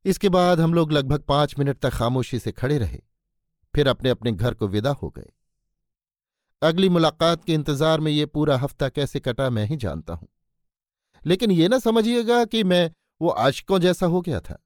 इसके 0.05 0.29
बाद 0.29 0.59
हम 0.59 0.73
लोग 0.73 0.91
लगभग 0.91 1.19
पाँच 1.19 1.59
मिनट 1.59 1.77
तक 1.77 1.89
खामोशी 1.89 2.39
से 2.39 2.51
खड़े 2.51 2.77
रहे। 2.77 3.01
फिर 3.75 3.87
अपने 3.87 4.09
अपने 4.09 4.31
घर 4.31 4.53
को 4.53 4.67
विदा 4.67 4.91
हो 4.91 5.09
गए। 5.09 5.31
अगली 6.61 6.89
मुलाकात 6.89 7.45
के 7.45 7.53
इंतज़ार 7.53 7.99
में 7.99 8.11
ये 8.11 8.25
पूरा 8.25 8.57
हफ़्ता 8.57 8.89
कैसे 8.89 9.19
कटा, 9.19 9.49
मैं 9.49 9.65
ही 9.65 9.75
जानता 9.75 10.13
हूँ। 10.13 10.27
लेकिन 11.25 11.51
ये 11.51 11.67
ना 11.67 11.79
समझिएगा 11.79 12.45
कि 12.45 12.63
मैं 12.63 12.91
वो 13.21 13.29
आशकों 13.29 13.79
जैसा 13.79 14.05
हो 14.05 14.21
गया 14.21 14.39
था। 14.39 14.63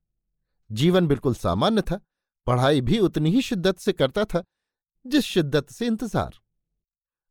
जीवन 0.71 1.07
बिल्कुल 1.07 1.33
सामान्य 1.33 1.81
था। 1.81 1.99
पढ़ाई 2.47 2.81
भी 2.81 2.99
उतनी 2.99 3.31
ही 3.31 3.41
शिद्दत 3.41 3.79
से 3.79 3.93
करता 3.93 4.25
था, 4.25 4.43
जिस 5.05 5.25
शिद्दत 5.25 5.69
से 5.69 5.87
इंतज़ार। 5.87 6.39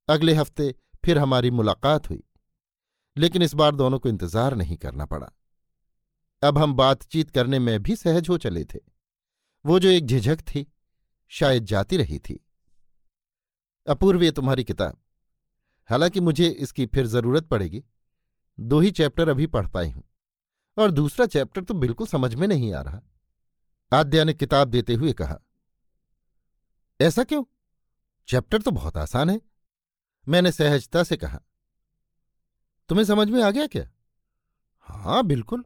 अगले 0.08 0.34
हफ़्ते 0.34 0.74
फिर 1.04 1.18
हमारी 1.18 1.50
मुलाकात 1.50 2.08
हुई, 2.10 2.22
लेकिन 3.16 3.42
इस 3.42 3.54
बार 3.54 3.74
दोनों 3.74 3.98
को 3.98 4.08
इंतज़ार 4.08 4.54
नहीं 4.54 4.76
करना 4.76 5.04
पड़ा। 5.06 5.30
अब 6.42 6.58
हम 6.58 6.74
बातचीत 6.74 7.30
करने 7.30 7.58
में 7.58 7.82
भी 7.82 7.96
सहज 7.96 8.28
हो 8.28 8.38
चले 8.38 8.64
थे। 8.64 8.78
वो 9.64 9.78
जो 9.78 9.88
एक 9.88 10.06
झिझक 10.06 10.40
थी, 10.44 10.66
शायद 11.32 11.64
जाती 11.64 11.96
रही 11.96 12.18
थी। 12.18 12.38
अपूर्व, 13.86 14.30
तुम्हारी 14.30 14.64
किताब। 14.64 14.98
हालाँकि 15.90 16.20
मुझे 16.20 16.48
इसकी 16.48 16.86
फिर 16.86 17.06
ज़रूरत 17.06 17.46
पड़ेगी। 17.46 17.82
दो 18.58 18.80
ही 18.80 18.90
चैप्टर 18.90 19.28
अभी 19.28 19.46
पढ़ 19.48 19.66
पाई 19.66 19.90
हूँ, 19.90 20.02
और 20.76 20.90
दूसरा 20.90 21.26
चैप्टर 21.26 21.64
तो 21.64 21.74
बिल्कुल 21.76 22.06
समझ 22.06 22.34
में 22.34 22.46
नहीं 22.48 22.72
आ 22.74 22.80
रहा। 22.82 23.00
आद्या 23.92 24.24
ने 24.24 24.34
किताब 24.34 24.68
देते 24.68 24.94
हुए 24.94 25.12
कहा, 25.12 25.38
ऐसा 27.00 27.24
क्यों? 27.24 27.44
चैप्टर 28.28 28.62
तो 28.62 28.70
बहुत 28.70 28.96
आसान 28.96 29.30
है। 29.30 29.40
मैंने 30.26 30.52
सहजता 30.52 31.02
से 31.02 31.16
कहा, 31.16 31.40
तुम्हें 32.88 33.04
समझ 33.04 33.28
में 33.30 33.42
आ 33.42 33.50
गया 33.50 33.66
क्या? 33.66 33.84
हाँ 34.88 35.22
बिल्कुल। 35.24 35.64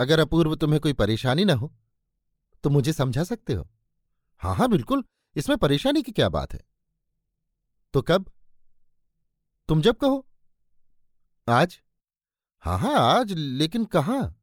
अगर 0.00 0.20
अपूर्व 0.20 0.54
तुम्हें 0.56 0.80
कोई 0.80 0.92
परेशानी 0.92 1.44
ना 1.44 1.54
हो 1.54 1.72
तो 2.64 2.70
मुझे 2.70 2.92
समझा 2.92 3.24
सकते 3.24 3.52
हो। 3.52 3.68
हाँ 4.42 4.54
हाँ 4.54 4.68
बिल्कुल, 4.68 5.04
इसमें 5.36 5.56
परेशानी 5.58 6.02
की 6.02 6.12
क्या 6.12 6.28
बात 6.28 6.52
है? 6.52 6.60
तो 7.94 8.02
कब? 8.02 8.30
तुम 9.68 9.82
जब 9.82 9.96
कहो? 9.96 10.26
आज? 11.48 11.80
हाँ 12.64 12.78
हाँ 12.78 12.94
आज, 12.94 13.32
लेकिन 13.32 13.84
कहाँ? 13.84 14.41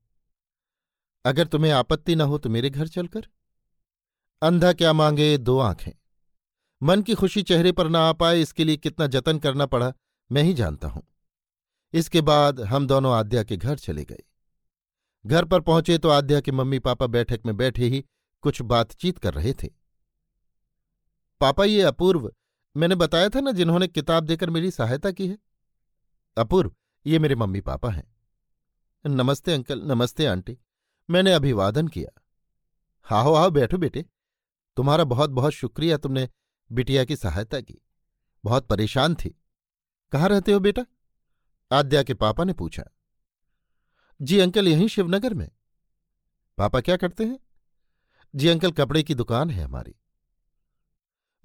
अगर 1.25 1.47
तुम्हें 1.47 1.71
आपत्ति 1.71 2.15
न 2.15 2.21
हो 2.21 2.37
तो 2.37 2.49
मेरे 2.49 2.69
घर 2.69 2.87
चलकर। 2.87 3.27
अंधा 4.41 4.73
क्या 4.73 4.93
मांगे, 4.93 5.37
दो 5.37 5.59
आँखें। 5.59 5.91
मन 6.83 7.01
की 7.01 7.13
खुशी 7.13 7.43
चेहरे 7.43 7.71
पर 7.71 7.89
ना 7.89 7.99
आ 7.99 8.13
पाए, 8.13 8.41
इसके 8.41 8.63
लिए 8.63 8.77
कितना 8.77 9.07
जतन 9.07 9.39
करना 9.39 9.65
पड़ा, 9.65 9.93
मैं 10.31 10.43
ही 10.43 10.53
जानता 10.53 10.87
हूँ। 10.87 11.03
इसके 11.93 12.21
बाद 12.21 12.59
हम 12.59 12.87
दोनों 12.87 13.13
आद्या 13.13 13.43
के 13.43 13.57
घर 13.57 13.77
चले 13.77 14.05
गए। 14.05 14.23
घर 15.25 15.45
पर 15.45 15.59
पहुँचे 15.61 15.97
तो 15.97 16.09
आद्या 16.09 16.41
के 16.41 16.51
मम्मी 16.51 16.79
पापा 16.79 17.07
बैठक 17.07 17.39
में 17.45 17.57
बैठे 17.57 17.87
ही 17.87 18.05
कुछ 18.41 18.61
बातचीत 18.61 19.17
कर 19.17 19.33
रहे 19.33 19.53
थे। 19.53 19.67
पापा, 21.39 21.65
ये 21.65 21.81
अपूर्व, 21.81 22.33
मैंने 22.77 22.95
बताया 22.95 23.29
था 23.29 23.39
ना 23.39 23.51
जिन्होंने 23.51 23.87
किताब 23.87 24.23
देकर 24.23 24.49
मेरी 24.49 24.71
सहायता 24.71 25.11
की 25.11 25.27
है। 25.27 25.37
अपूर्व, 26.37 26.71
ये 27.05 27.19
मेरे 27.19 27.35
मम्मी 27.35 27.61
पापा 27.61 27.89
हैं। 27.89 28.15
नमस्ते 29.05 29.53
अंकल, 29.53 29.81
नमस्ते 29.81 30.25
आंटी। 30.25 30.57
मैंने 31.09 31.33
अभिवादन 31.33 31.87
किया। 31.87 32.21
हाओ 33.03 33.33
आओ 33.33 33.49
बैठो 33.49 33.77
बेटे। 33.77 34.05
तुम्हारा 34.75 35.03
बहुत 35.03 35.29
बहुत 35.29 35.51
शुक्रिया 35.51 35.97
तुमने 35.97 36.29
बिटिया 36.71 37.05
की 37.05 37.15
सहायता 37.15 37.61
की। 37.61 37.81
बहुत 38.45 38.67
परेशान 38.67 39.15
थी। 39.15 39.41
कहाँ 40.11 40.29
रहते 40.29 40.51
हो 40.51 40.59
बेटा? 40.59 40.85
आद्या 41.71 42.03
के 42.03 42.13
पापा 42.13 42.43
ने 42.43 42.53
पूछा। 42.53 42.83
जी, 44.21 44.39
अंकल, 44.39 44.67
यहीं 44.67 44.87
शिवनगर 44.87 45.33
में। 45.33 45.51
पापा 46.57 46.81
क्या 46.81 46.97
करते 46.97 47.25
हैं? 47.25 47.39
जी, 48.35 48.47
अंकल, 48.47 48.71
कपड़े 48.71 49.03
की 49.03 49.15
दुकान 49.15 49.49
है 49.49 49.63
हमारी। 49.63 49.95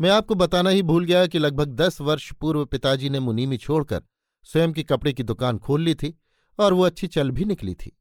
मैं 0.00 0.10
आपको 0.10 0.34
बताना 0.34 0.70
ही 0.70 0.82
भूल 0.82 1.04
गया 1.04 1.26
कि 1.26 1.38
लगभग 1.38 1.68
दस 1.68 2.00
वर्ष 2.00 2.32
पूर्व 2.32 2.66
पिताजी 2.66 3.10
ने 3.10 3.20
मुनीमी 3.20 3.56
छोड़कर 3.56 4.02
स्वयं 4.44 4.72
की 4.72 4.82
कपड़े 4.82 5.12
की 5.12 5.22
दुकान 5.22 5.58
खोल 5.58 5.80
ली 5.82 5.94
थी 5.94 6.18
और 6.58 6.72
वो 6.72 6.82
अच्छी 6.82 7.06
चल 7.06 7.30
भी 7.30 7.44
निकली 7.44 7.74
थी। 7.74 7.98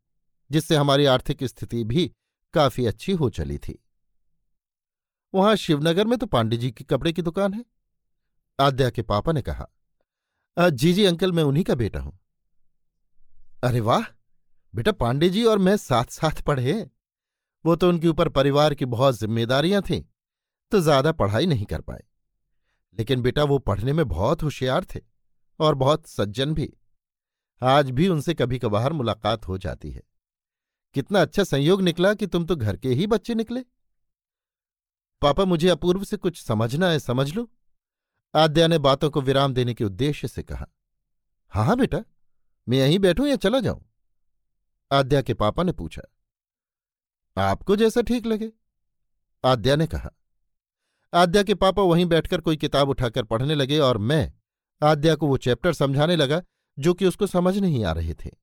जिससे 0.50 0.76
हमारी 0.76 1.06
आर्थिक 1.08 1.44
स्थिति 1.44 1.84
भी 1.84 2.12
काफ़ी 2.54 2.86
अच्छी 2.86 3.12
हो 3.14 3.30
चली 3.30 3.58
थी। 3.58 3.80
वहाँ 5.34 5.56
शिवनगर 5.56 6.08
में 6.08 6.18
तो 6.20 6.26
पांडे 6.26 6.58
जी 6.58 6.72
की 6.72 6.84
कपड़े 6.84 7.14
की 7.14 7.22
दुकान 7.22 7.54
है। 7.54 7.64
आद्या 8.60 8.90
के 8.90 9.02
पापा 9.04 9.32
ने 9.32 9.42
कहा 9.42 9.68
जी 10.58 10.94
जी 10.94 11.06
अंकल, 11.06 11.32
मैं 11.32 11.44
उन्हीं 11.44 11.64
का 11.64 11.76
बेटा 11.76 12.00
हूँ। 12.00 12.18
अरे 13.64 13.80
वाह! 13.80 14.04
बेटा 14.74 14.92
पांडे 14.92 15.30
जी 15.30 15.44
और 15.46 15.58
मैं 15.58 15.76
साथ 15.78 16.12
साथ 16.12 16.42
पढ़े 16.42 16.74
वो 17.66 17.76
तो 17.76 17.90
उनके 17.90 18.08
ऊपर 18.08 18.30
परिवार 18.30 18.74
की 18.76 18.86
बहुत 18.86 19.20
जिम्मेदारियाँ 19.20 19.82
थीं 19.82 20.02
तो 20.72 20.80
ज़्यादा 20.80 21.12
पढ़ाई 21.12 21.46
नहीं 21.46 21.66
कर 21.66 21.82
पाए। 21.82 22.04
लेकिन 22.98 23.22
बेटा 23.22 23.44
वो 23.44 23.58
पढ़ने 23.60 23.94
में 23.94 24.08
बहुत 24.08 24.44
होशियार 24.44 24.86
थे 24.86 25.00
और 25.60 25.76
बहुत 25.76 26.08
सज्जन 26.08 26.54
भी। 26.54 26.72
आज 27.62 27.90
भी 27.92 28.08
उनसे 28.08 28.34
कभी 28.34 28.60
कभार 28.60 28.94
मुलाकात 28.94 29.48
हो 29.48 29.58
जाती 29.58 29.92
है। 29.92 30.02
कितना 30.94 31.22
अच्छा 31.22 31.44
संयोग 31.44 31.82
निकला 31.82 32.14
कि 32.14 32.28
तुम 32.28 32.46
तो 32.46 32.56
घर 32.56 32.78
के 32.78 32.90
ही 32.90 33.08
बच्चे 33.08 33.36
निकले। 33.36 33.62
पापा, 35.22 35.46
मुझे 35.46 35.70
अपूर्व 35.70 36.04
से 36.04 36.18
कुछ 36.18 36.44
समझना 36.44 36.90
है, 36.90 37.00
समझ 37.00 37.34
लो। 37.34 37.50
आद्या 38.36 38.68
ने 38.68 38.78
बातों 38.78 39.10
को 39.10 39.22
विराम 39.22 39.54
देने 39.54 39.74
के 39.74 39.84
उद्देश्य 39.84 40.28
से 40.28 40.44
कहा। 40.44 40.68
हाँ 41.50 41.66
हाँ 41.66 41.78
बेटा, 41.78 42.04
मैं 42.70 42.78
यहीं 42.78 43.00
बैठूं 43.00 43.28
या 43.28 43.36
चला 43.36 43.60
जाऊँ? 43.60 43.86
आद्या 44.92 45.22
के 45.22 45.34
पापा 45.34 45.64
ने 45.64 45.72
पूछा। 45.72 46.02
आपको 47.38 47.76
जैसा 47.76 48.02
ठीक 48.02 48.26
लगे। 48.26 48.52
आद्या 49.46 49.76
ने 49.76 49.88
कहा। 49.88 50.10
आद्या 51.14 51.44
के 51.44 51.54
पापा 51.54 51.82
वहीं 51.82 52.06
बैठकर 52.06 52.42
कोई 52.42 52.58
किताब 52.58 52.90
उठाकर 52.90 53.24
पढ़ने 53.24 53.56
लगे 53.56 53.80
और 53.80 53.98
मैं 53.98 54.34
आद्या 54.84 55.16
को 55.16 55.28
वो 55.28 55.38
चैप्टर 55.38 55.74
समझाने 55.74 56.16
लगा 56.16 56.42
जो 56.80 56.94
कि 56.94 57.06
उसको 57.06 57.28
समझ 57.28 57.58
नहीं 57.58 57.86
आ 57.86 57.92
रहे 57.92 58.14
थे। 58.14 58.43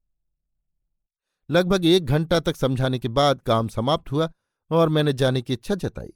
लगभग 1.51 1.87
एक 1.87 2.07
घंटा 2.07 2.41
तक 2.41 2.57
समझाने 2.57 2.99
के 2.99 3.09
बाद 3.09 3.41
काम 3.41 3.69
समाप्त 3.69 4.13
हुआ 4.13 4.31
और 4.71 4.89
मैंने 4.89 5.13
जाने 5.13 5.43
की 5.43 5.53
इच्छा 5.53 5.75
जताई। 5.75 6.13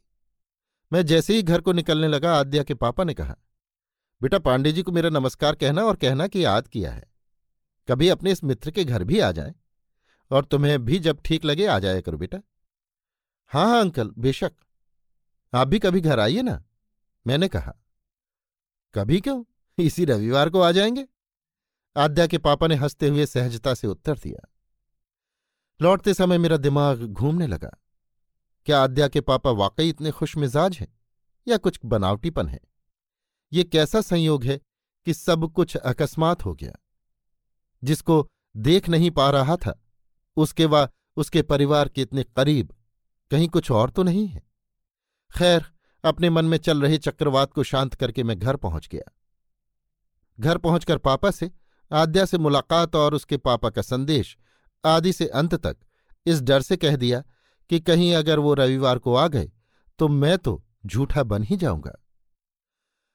मैं 0.92 1.06
जैसे 1.06 1.34
ही 1.34 1.42
घर 1.42 1.60
को 1.60 1.72
निकलने 1.72 2.08
लगा, 2.08 2.34
आद्या 2.34 2.62
के 2.62 2.74
पापा 2.74 3.04
ने 3.04 3.14
कहा, 3.14 3.36
बेटा 4.22 4.38
पांडे 4.38 4.72
जी 4.72 4.82
को 4.82 4.92
मेरा 4.92 5.10
नमस्कार 5.10 5.54
कहना 5.54 5.82
और 5.82 5.96
कहना 5.96 6.26
कि 6.26 6.44
याद 6.44 6.68
किया 6.68 6.92
है। 6.92 7.04
कभी 7.88 8.08
अपने 8.08 8.32
इस 8.32 8.44
मित्र 8.44 8.70
के 8.70 8.84
घर 8.84 9.04
भी 9.04 9.20
आ 9.20 9.32
जाए 9.32 9.54
और 10.30 10.44
तुम्हें 10.44 10.84
भी 10.84 10.98
जब 10.98 11.20
ठीक 11.24 11.44
लगे 11.44 11.66
आ 11.66 11.78
जाया 11.78 12.00
करो 12.00 12.18
बेटा। 12.18 12.38
हाँ 13.46 13.66
हाँ 13.66 13.80
अंकल, 13.80 14.10
बेशक। 14.18 14.52
आप 15.54 15.68
भी 15.68 15.78
कभी 15.78 16.00
घर 16.00 16.20
आइए 16.20 16.42
ना? 16.42 16.64
मैंने 17.26 17.48
कहा, 17.48 17.74
कभी 18.94 19.20
क्यों? 19.20 19.44
इसी 19.78 20.04
रविवार 20.04 20.50
को 20.50 20.60
आ 20.60 20.72
जाएँगे? 20.72 21.06
आद्या 21.96 22.26
के 22.26 22.38
पापा 22.38 22.66
ने 22.66 22.74
हँसते 22.74 23.08
हुए 23.08 23.26
सहजता 23.26 23.74
से 23.74 23.86
उत्तर 23.86 24.18
दिया 24.18 24.50
लौटते 25.82 26.14
समय 26.14 26.38
मेरा 26.38 26.56
दिमाग 26.56 27.02
घूमने 27.02 27.46
लगा। 27.46 27.82
क्या 28.66 28.82
आद्या 28.82 29.08
के 29.08 29.20
पापा 29.20 29.50
वाकई 29.50 29.88
इतने 29.88 30.10
खुश 30.10 30.36
मिजाज 30.36 30.78
हैं? 30.78 30.98
या 31.48 31.56
कुछ 31.56 31.80
बनावटीपन 31.84 32.48
है? 32.48 32.60
ये 33.52 33.64
कैसा 33.64 34.00
संयोग 34.00 34.44
है 34.44 34.60
कि 35.04 35.14
सब 35.14 35.52
कुछ 35.52 35.76
अकस्मात 35.76 36.44
हो 36.44 36.54
गया? 36.54 36.72
जिसको 37.84 38.28
देख 38.56 38.88
नहीं 38.88 39.10
पा 39.10 39.30
रहा 39.30 39.56
था, 39.56 39.84
उसके 40.36 40.64
वा, 40.64 40.88
उसके 41.16 41.42
परिवार 41.42 41.88
के 41.88 42.02
इतने 42.02 42.24
करीब 42.24 42.74
कहीं 43.30 43.48
कुछ 43.48 43.70
और 43.70 43.90
तो 43.90 44.02
नहीं 44.02 44.26
है? 44.26 44.42
खैर, 45.38 45.64
अपने 46.04 46.30
मन 46.30 46.44
में 46.44 46.58
चल 46.58 46.82
रहे 46.82 46.98
चक्रवात 46.98 47.52
को 47.52 47.62
शांत 47.62 47.94
करके 47.94 48.22
मैं 48.22 48.38
घर 48.38 48.56
पहुँच 48.56 48.88
गया। 48.88 49.12
घर 50.40 50.58
पहुंचकर 50.58 50.98
पापा 50.98 51.30
से, 51.30 51.50
आद्या 51.92 52.24
से 52.24 52.38
मुलाकात 52.38 52.96
और 52.96 53.14
उसके 53.14 53.36
पापा 53.36 53.70
का 53.70 53.82
संदेश 53.82 54.38
आदि 54.84 55.12
से 55.12 55.26
अंत 55.26 55.54
तक 55.56 55.76
इस 56.26 56.42
डर 56.42 56.62
से 56.62 56.76
कह 56.76 56.96
दिया 56.96 57.22
कि 57.70 57.80
कहीं 57.80 58.14
अगर 58.14 58.38
वो 58.38 58.54
रविवार 58.54 58.98
को 58.98 59.14
आ 59.14 59.26
गए 59.28 59.50
तो 59.98 60.08
मैं 60.08 60.38
तो 60.38 60.62
झूठा 60.86 61.22
बन 61.22 61.42
ही 61.42 61.56
जाऊँगा। 61.56 61.94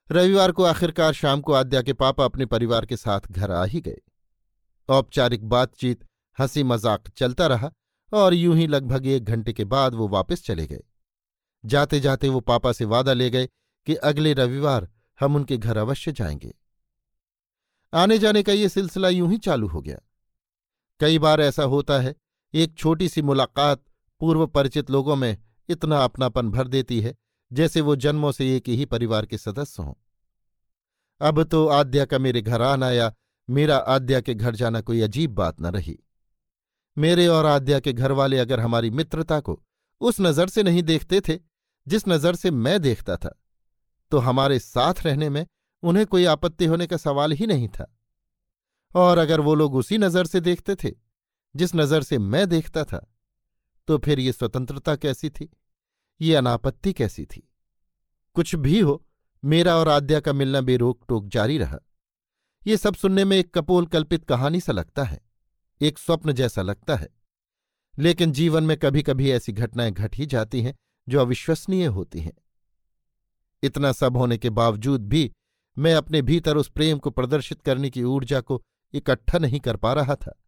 रविवार 0.09 0.51
को 0.51 0.63
आखिरकार 0.63 1.13
शाम 1.13 1.41
को 1.41 1.53
आद्या 1.53 1.81
के 1.81 1.93
पापा 1.93 2.25
अपने 2.25 2.45
परिवार 2.45 2.85
के 2.85 2.97
साथ 2.97 3.31
घर 3.31 3.51
आ 3.51 3.63
ही 3.63 3.81
गए। 3.81 3.99
औपचारिक 4.89 5.43
बातचीत 5.49 6.05
हँसी 6.37 6.63
मज़ाक 6.63 7.09
चलता 7.09 7.47
रहा 7.47 7.71
और 8.11 8.33
यूँ 8.33 8.55
ही 8.55 8.67
लगभग 8.67 9.07
एक 9.07 9.23
घंटे 9.23 9.53
के 9.53 9.65
बाद 9.65 9.95
वो 9.95 10.07
वापस 10.07 10.43
चले 10.43 10.67
गए। 10.67 10.83
जाते 11.63 11.99
जाते 11.99 12.29
वो 12.29 12.39
पापा 12.39 12.71
से 12.71 12.85
वादा 12.85 13.13
ले 13.13 13.29
गए 13.29 13.47
कि 13.87 13.95
अगले 13.95 14.33
रविवार 14.33 14.87
हम 15.19 15.35
उनके 15.35 15.57
घर 15.57 15.77
अवश्य 15.77 16.11
जाएँगे। 16.11 16.53
आने 17.93 18.17
जाने 18.17 18.43
का 18.43 18.53
ये 18.53 18.69
सिलसिला 18.69 19.09
यूँ 19.09 19.29
ही 19.31 19.37
चालू 19.37 19.67
हो 19.67 19.81
गया। 19.81 19.99
कई 20.99 21.19
बार 21.19 21.41
ऐसा 21.41 21.63
होता 21.63 21.99
है, 21.99 22.15
एक 22.53 22.73
छोटी 22.77 23.07
सी 23.09 23.21
मुलाकात 23.21 23.83
पूर्व 24.21 24.45
परिचित 24.47 24.89
लोगों 24.91 25.15
में 25.15 25.37
इतना 25.69 26.03
अपनापन 26.03 26.49
भर 26.49 26.67
देती 26.67 26.99
है, 27.01 27.15
जैसे 27.51 27.81
वो 27.81 27.95
जन्मों 27.95 28.31
से 28.31 28.55
एक 28.55 28.69
ही 28.69 28.85
परिवार 28.85 29.25
के 29.25 29.37
सदस्य 29.37 29.83
हों। 29.83 29.93
अब 31.21 31.41
तो 31.43 31.65
आद्या 31.67 32.05
का 32.05 32.17
मेरे 32.19 32.41
घर 32.41 32.61
आना 32.61 32.89
या 32.91 33.11
मेरा 33.49 33.77
आद्या 33.77 34.19
के 34.21 34.33
घर 34.33 34.55
जाना 34.55 34.81
कोई 34.81 35.01
अजीब 35.01 35.33
बात 35.35 35.61
न 35.61 35.65
रही। 35.65 35.97
मेरे 36.97 37.27
और 37.27 37.45
आद्या 37.45 37.79
के 37.79 37.93
घर 37.93 38.11
वाले 38.11 38.37
अगर 38.37 38.59
हमारी 38.59 38.89
मित्रता 38.89 39.39
को 39.39 39.59
उस 40.01 40.19
नज़र 40.21 40.49
से 40.49 40.63
नहीं 40.63 40.83
देखते 40.83 41.21
थे, 41.21 41.37
जिस 41.87 42.07
नज़र 42.07 42.35
से 42.35 42.51
मैं 42.51 42.79
देखता 42.81 43.15
था 43.15 43.35
तो 44.11 44.17
हमारे 44.17 44.59
साथ 44.59 45.05
रहने 45.05 45.29
में 45.29 45.45
उन्हें 45.83 46.05
कोई 46.05 46.25
आपत्ति 46.25 46.65
होने 46.65 46.87
का 46.87 46.97
सवाल 46.97 47.31
ही 47.31 47.47
नहीं 47.47 47.67
था। 47.69 47.85
और 48.95 49.17
अगर 49.17 49.41
वो 49.41 49.55
लोग 49.55 49.75
उसी 49.75 49.97
नज़र 49.97 50.25
से 50.25 50.39
देखते 50.41 50.75
थे, 50.75 50.91
जिस 51.55 51.75
नज़र 51.75 52.03
से 52.03 52.17
मैं 52.17 52.47
देखता 52.49 52.83
था 52.83 53.05
तो 53.87 53.97
फिर 53.97 54.19
ये 54.19 54.31
स्वतंत्रता 54.31 54.95
कैसी 54.95 55.29
थी? 55.29 55.49
ये 56.21 56.35
अनापत्ति 56.35 56.93
कैसी 56.93 57.25
थी? 57.25 57.47
कुछ 58.35 58.55
भी 58.55 58.79
हो, 58.79 59.05
मेरा 59.43 59.75
और 59.75 59.89
आद्या 59.89 60.19
का 60.19 60.33
मिलना 60.33 60.61
बेरोक 60.61 61.03
टोक 61.07 61.27
जारी 61.27 61.57
रहा। 61.57 61.79
ये 62.63 62.77
सब 62.77 62.95
सुनने 62.95 63.25
में 63.25 63.37
एक 63.37 63.53
कपोल 63.53 63.85
कल्पित 63.85 64.25
कहानी 64.25 64.59
सा 64.59 64.71
लगता 64.71 65.03
है, 65.03 65.21
एक 65.81 65.97
स्वप्न 65.97 66.33
जैसा 66.33 66.61
लगता 66.61 66.95
है। 66.95 67.09
लेकिन 67.95 68.31
जीवन 68.31 68.63
में 68.63 68.75
कभी 68.77 69.01
कभी 69.03 69.31
ऐसी 69.31 69.53
घटनाएँ 69.53 69.91
घट 69.91 70.15
ही 70.15 70.25
जाती 70.25 70.61
हैं, 70.61 70.75
जो 71.07 71.19
अविश्वसनीय 71.19 71.85
होती 71.85 72.19
हैं। 72.19 72.33
इतना 73.63 73.91
सब 73.91 74.17
होने 74.17 74.37
के 74.37 74.49
बावजूद 74.49 75.07
भी 75.07 75.31
मैं 75.77 75.93
अपने 75.95 76.21
भीतर 76.21 76.57
उस 76.57 76.69
प्रेम 76.69 76.97
को 76.99 77.09
प्रदर्शित 77.09 77.61
करने 77.61 77.89
की 77.89 78.03
ऊर्जा 78.03 78.41
को 78.41 78.61
इकट्ठा 78.93 79.37
नहीं 79.37 79.59
कर 79.59 79.75
पा 79.75 79.93
रहा 79.93 80.15
था, 80.15 80.39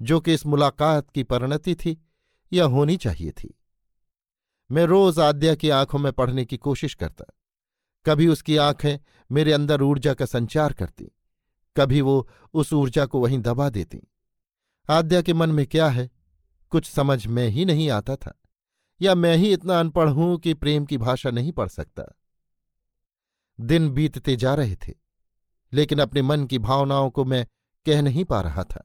जो 0.00 0.20
कि 0.20 0.34
इस 0.34 0.46
मुलाकात 0.46 1.10
की 1.10 1.22
परिणति 1.22 1.74
थी 1.74 1.96
या 2.52 2.64
होनी 2.64 2.96
चाहिए 2.96 3.30
थी। 3.32 3.54
मैं 4.70 4.84
रोज 4.84 5.18
आद्या 5.18 5.54
की 5.54 5.70
आँखों 5.70 5.98
में 5.98 6.12
पढ़ने 6.12 6.44
की 6.44 6.56
कोशिश 6.56 6.94
करता, 6.94 7.24
कभी 8.06 8.28
उसकी 8.28 8.56
आँखें 8.56 8.98
मेरे 9.30 9.52
अंदर 9.52 9.82
ऊर्जा 9.82 10.14
का 10.14 10.26
संचार 10.26 10.72
करती, 10.72 11.10
कभी 11.76 12.00
वो 12.00 12.28
उस 12.54 12.72
ऊर्जा 12.72 13.06
को 13.06 13.20
वहीं 13.20 13.38
दबा 13.38 13.68
देती। 13.70 14.00
आद्या 14.88 15.22
के 15.22 15.32
मन 15.32 15.50
में 15.50 15.66
क्या 15.66 15.88
है, 15.88 16.10
कुछ 16.72 16.90
समझ 16.90 17.26
में 17.26 17.46
ही 17.48 17.64
नहीं 17.64 17.90
आता 17.90 18.16
था, 18.16 18.38
या 19.00 19.14
मैं 19.14 19.36
ही 19.36 19.52
इतना 19.52 19.80
अनपढ़ 19.80 20.08
हूँ 20.08 20.38
कि 20.38 20.54
प्रेम 20.54 20.84
की 20.84 20.98
भाषा 20.98 21.30
नहीं 21.30 21.52
पढ़ 21.52 21.68
सकता। 21.68 22.04
दिन 23.58 23.88
बीतते 23.90 24.36
जा 24.36 24.54
रहे 24.54 24.76
थे, 24.76 24.94
लेकिन 25.72 25.98
अपने 25.98 26.22
मन 26.22 26.46
की 26.46 26.58
भावनाओं 26.58 27.10
को 27.10 27.24
मैं 27.24 27.46
कह 27.86 28.02
नहीं 28.02 28.24
पा 28.24 28.40
रहा 28.40 28.64
था। 28.64 28.84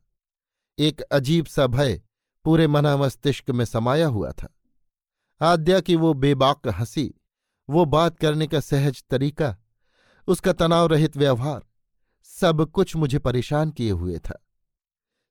एक 0.79 1.01
अजीब 1.01 1.45
सा 1.45 1.67
भय 1.67 2.01
पूरे 2.43 2.67
मना 2.67 2.97
मस्तिष्क 2.97 3.49
में 3.49 3.65
समाया 3.65 4.07
हुआ 4.07 4.31
था। 4.31 4.53
आद्या 5.41 5.79
की 5.79 5.95
वो 5.95 6.13
बेबाक 6.13 6.67
हँसी, 6.67 7.13
वो 7.69 7.85
बात 7.85 8.17
करने 8.17 8.47
का 8.47 8.59
सहज 8.59 9.03
तरीका, 9.09 9.57
उसका 10.27 10.53
तनाव 10.53 10.87
रहित 10.87 11.17
व्यवहार, 11.17 11.63
सब 12.23 12.71
कुछ 12.71 12.95
मुझे 12.95 13.19
परेशान 13.19 13.69
किए 13.69 13.91
हुए 13.91 14.17
था। 14.17 14.45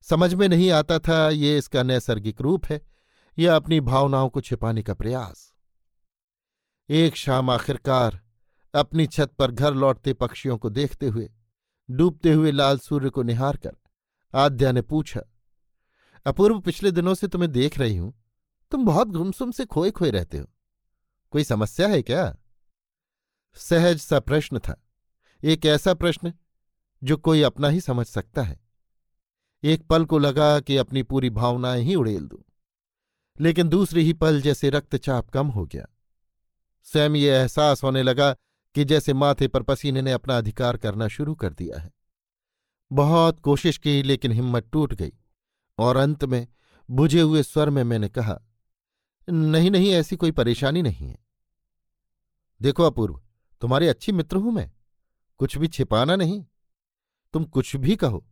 समझ 0.03 0.35
में 0.35 0.49
नहीं 0.49 0.71
आता 0.71 0.99
था 0.99 1.29
ये 1.29 1.59
इसका 1.59 1.83
नैसर्गिक 1.83 2.41
रूप 2.41 2.67
है 2.67 2.87
या 3.39 3.57
अपनी 3.57 3.81
भावनाओं 3.81 4.29
को 4.29 4.41
छिपाने 4.41 4.83
का 4.83 4.95
प्रयास। 4.95 5.55
एक 6.91 7.17
शाम 7.17 7.51
आखिरकार 7.51 8.21
अपनी 8.75 9.07
छत 9.07 9.33
पर 9.39 9.51
घर 9.51 9.75
लौटते 9.75 10.13
पक्षियों 10.13 10.59
को 10.59 10.71
देखते 10.71 11.07
हुए 11.07 11.31
डूबते 11.89 12.33
हुए 12.33 12.51
लाल 12.51 12.79
सूर्य 12.79 13.11
को 13.11 13.23
निहार 13.23 13.57
कर 13.57 13.77
आद्या 14.35 14.73
ने 14.73 14.83
पूछा, 14.83 15.21
अपूर्व, 16.27 16.61
पिछले 16.61 16.91
दिनों 16.91 17.15
से 17.15 17.29
तुम्हें 17.29 17.51
देख 17.53 17.79
रही 17.79 17.97
हूँ। 17.97 18.13
तुम 18.73 18.85
बहुत 18.87 19.09
गुमसुम 19.09 19.51
से 19.51 19.65
खोए 19.65 19.91
खोए 19.91 20.11
रहते 20.11 20.39
हो। 20.39 20.47
कोई 21.33 21.45
समस्या 21.45 21.89
है 21.89 22.03
क्या? 22.03 22.37
सहज 23.57 23.99
सा 23.99 24.21
प्रश्न 24.21 24.59
था। 24.59 24.81
एक 25.43 25.67
ऐसा 25.67 25.95
प्रश्न 25.95 26.33
जो 27.03 27.17
कोई 27.17 27.43
अपना 27.43 27.69
ही 27.69 27.81
समझ 27.81 28.07
सकता 28.07 28.43
है। 28.43 28.61
एक 29.63 29.87
पल 29.87 30.05
को 30.05 30.19
लगा 30.19 30.59
कि 30.61 30.77
अपनी 30.77 31.03
पूरी 31.03 31.31
भावनाएँ 31.31 31.83
ही 31.83 31.95
उड़ेल 31.95 32.27
दूँ, 32.27 32.43
लेकिन 33.41 33.69
दूसरी 33.69 34.03
ही 34.03 34.13
पल 34.13 34.41
जैसे 34.41 34.71
रक्तचाप 34.71 35.29
कम 35.31 35.47
हो 35.47 35.65
गया। 35.67 35.87
स्वयं 36.87 37.11
ये 37.11 37.31
एहसास 37.31 37.83
होने 37.83 38.03
लगा 38.03 38.35
कि 38.75 38.85
जैसे 38.85 39.13
माथे 39.13 39.49
पर 39.49 39.63
पसीने 39.63 40.03
ने 40.03 40.13
अपना 40.13 40.37
अधिकार 40.39 40.77
करना 40.77 41.09
शुरू 41.09 41.35
कर 41.35 41.53
दिया 41.53 41.81
है। 41.81 41.91
बहुत 42.91 43.41
कोशिश 43.41 43.79
की, 43.79 44.03
लेकिन 44.03 44.33
हिम्मत 44.33 44.69
टूट 44.73 44.95
गई 44.95 45.13
और 45.79 45.97
अंत 45.97 46.25
में 46.25 46.47
बुझे 46.89 47.21
हुए 47.21 47.43
स्वर 47.43 47.71
में 47.71 47.83
मैंने 47.85 48.09
कहा 48.09 48.41
नहीं 49.29 49.71
नहीं 49.71 49.91
ऐसी 49.91 50.17
कोई 50.17 50.31
परेशानी 50.31 50.83
नहीं 50.83 51.09
है। 51.09 51.19
देखो 52.61 52.83
अपूर्व, 52.83 53.21
तुम्हारी 53.63 53.87
अच्छी 53.87 54.13
मित्र 54.13 54.37
हूँ 54.37 54.53
मैं, 54.53 54.71
कुछ 55.41 55.57
भी 55.59 55.69
छिपाना 55.69 56.17
नहीं। 56.17 56.45
तुम 57.35 57.45
कुछ 57.45 57.75
भी 57.77 57.97
कहो, 57.97 58.25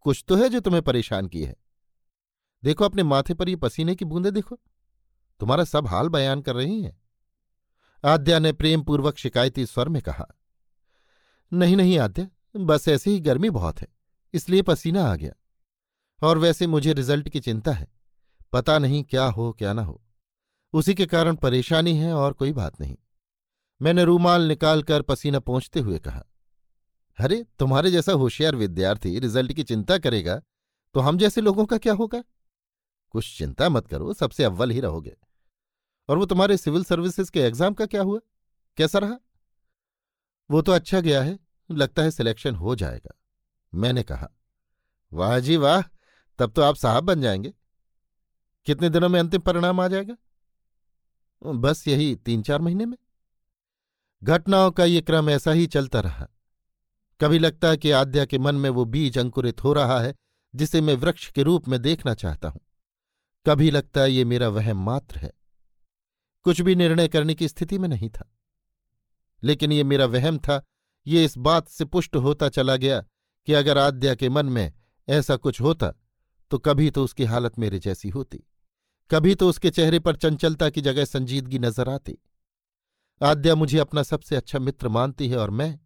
कुछ 0.00 0.24
तो 0.28 0.36
है 0.36 0.48
जो 0.48 0.60
तुम्हें 0.60 0.82
परेशान 0.82 1.26
की 1.26 1.42
है। 1.42 1.54
देखो 2.62 2.84
अपने 2.84 3.02
माथे 3.02 3.34
पर 3.34 3.48
ये 3.48 3.56
पसीने 3.56 3.94
की 3.94 4.04
बूंदे 4.04 4.30
देखो, 4.30 4.58
तुम्हारा 5.40 5.64
सब 5.64 5.86
हाल 5.86 6.08
बयान 6.08 6.42
कर 6.42 6.54
रही 6.54 6.82
हैं। 6.82 6.96
आद्या 8.04 8.38
ने 8.38 8.52
प्रेमपूर्वक 8.52 9.16
शिकायती 9.16 9.66
स्वर 9.66 9.88
में 9.88 10.02
कहा, 10.02 10.26
नहीं 11.52 11.76
नहीं 11.76 11.98
आद्या, 11.98 12.28
बस 12.56 12.88
ऐसे 12.88 13.10
ही 13.10 13.20
गर्मी 13.20 13.50
बहुत 13.50 13.80
है, 13.80 13.88
इसलिए 14.34 14.62
पसीना 14.62 15.04
आ 15.04 15.16
गया। 15.16 15.32
और 16.22 16.38
वैसे 16.38 16.66
मुझे 16.66 16.92
रिज़ल्ट 16.92 17.28
की 17.28 17.40
चिंता 17.40 17.72
है, 17.72 17.88
पता 18.52 18.78
नहीं 18.78 19.04
क्या 19.04 19.24
हो, 19.24 19.52
क्या 19.52 19.72
ना 19.72 19.82
हो, 19.82 20.02
उसी 20.72 20.94
के 20.94 21.06
कारण 21.06 21.36
परेशानी 21.36 21.96
है 21.96 22.12
और 22.12 22.32
कोई 22.32 22.52
बात 22.52 22.80
नहीं। 22.80 22.96
मैंने 23.82 24.04
रूमाल 24.04 24.42
निकालकर 24.42 25.02
पसीना 25.02 25.38
पहुँचते 25.38 25.80
हुए 25.80 25.98
कहा, 25.98 26.24
अरे, 27.18 27.44
तुम्हारे 27.58 27.90
जैसा 27.90 28.12
होशियार 28.12 28.56
विद्यार्थी 28.56 29.18
रिज़ल्ट 29.18 29.52
की 29.52 29.62
चिंता 29.62 29.98
करेगा 29.98 30.42
तो 30.94 31.00
हम 31.00 31.18
जैसे 31.18 31.40
लोगों 31.40 31.64
का 31.66 31.78
क्या 31.78 31.92
होगा? 31.92 32.22
कुछ 33.10 33.38
चिंता 33.38 33.68
मत 33.68 33.86
करो, 33.86 34.12
सबसे 34.14 34.44
अव्वल 34.44 34.70
ही 34.70 34.80
रहोगे। 34.80 35.16
और 36.08 36.18
वो 36.18 36.26
तुम्हारे 36.26 36.56
सिविल 36.56 36.84
सर्विसेज़ 36.84 37.30
के 37.30 37.40
एग्ज़ाम 37.40 37.74
का 37.74 37.86
क्या 37.86 38.02
हुआ? 38.02 38.20
कैसा 38.76 38.98
रहा? 38.98 39.18
वो 40.50 40.62
तो 40.62 40.72
अच्छा 40.72 41.00
गया 41.00 41.22
है, 41.22 41.38
लगता 41.70 42.02
है 42.02 42.10
सिलेक्शन 42.10 42.54
हो 42.54 42.74
जाएगा। 42.74 43.18
मैंने 43.74 44.02
कहा, 44.02 44.28
वाह 45.12 45.38
जी 45.38 45.56
वाह, 45.56 45.82
तब 46.38 46.52
तो 46.52 46.62
आप 46.62 46.74
साहब 46.74 47.04
बन 47.04 47.20
जाएँगे। 47.20 47.54
कितने 48.64 48.88
दिनों 48.88 49.08
में 49.08 49.20
अंतिम 49.20 49.40
परिणाम 49.40 49.80
आ 49.80 49.88
जाएगा? 49.88 50.16
बस 51.46 51.88
यही 51.88 52.16
तीन 52.16 52.42
चार 52.42 52.60
महीने 52.60 52.86
में। 52.86 52.96
घटनाओं 54.24 54.70
का 54.70 54.84
ये 54.84 55.00
क्रम 55.00 55.30
ऐसा 55.30 55.50
ही 55.50 55.66
चलता 55.66 56.00
रहा। 56.00 56.28
कभी 57.20 57.38
लगता 57.38 57.68
है 57.68 57.76
कि 57.76 57.90
आद्या 57.90 58.24
के 58.24 58.38
मन 58.38 58.54
में 58.54 58.70
वो 58.70 58.84
बीज 58.84 59.18
अंकुरित 59.18 59.64
हो 59.64 59.72
रहा 59.72 60.00
है, 60.00 60.14
जिसे 60.54 60.80
मैं 60.80 60.94
वृक्ष 60.94 61.30
के 61.30 61.42
रूप 61.42 61.68
में 61.68 61.82
देखना 61.82 62.14
चाहता 62.14 62.48
हूँ। 62.48 62.60
कभी 63.46 63.70
लगता 63.70 64.00
है 64.00 64.12
ये 64.12 64.24
मेरा 64.24 64.48
वह 64.48 64.74
मात्र 64.74 65.18
है। 65.18 65.39
कुछ 66.46 66.60
भी 66.60 66.74
निर्णय 66.74 67.08
करने 67.08 67.34
की 67.34 67.48
स्थिति 67.48 67.78
में 67.78 67.88
नहीं 67.88 68.08
था। 68.10 68.30
लेकिन 69.42 69.72
ये 69.72 69.84
मेरा 69.84 70.06
वहम 70.06 70.38
था, 70.38 70.62
ये 71.06 71.24
इस 71.24 71.36
बात 71.38 71.68
से 71.68 71.84
पुष्ट 71.84 72.16
होता 72.16 72.48
चला 72.48 72.76
गया 72.76 73.00
कि 73.48 73.52
अगर 73.52 73.78
आद्या 73.78 74.14
के 74.14 74.28
मन 74.28 74.46
में 74.46 74.72
ऐसा 75.08 75.36
कुछ 75.36 75.60
होता 75.60 75.92
तो 76.50 76.58
कभी 76.58 76.90
तो 76.90 77.04
उसकी 77.04 77.24
हालत 77.24 77.58
मेरे 77.58 77.78
जैसी 77.78 78.08
होती। 78.08 78.38
कभी 79.10 79.34
तो 79.34 79.48
उसके 79.48 79.70
चेहरे 79.70 79.98
पर 79.98 80.16
चंचलता 80.16 80.68
की 80.70 80.80
जगह 80.80 81.04
संजीदगी 81.04 81.58
नज़र 81.58 81.88
आती। 81.88 82.16
आद्या 83.20 83.54
मुझे 83.54 83.78
अपना 83.78 84.02
सबसे 84.02 84.36
अच्छा 84.36 84.58
मित्र 84.58 84.88
मानती 84.88 85.28
है 85.28 85.36
और 85.36 85.50
मैं 85.50 85.78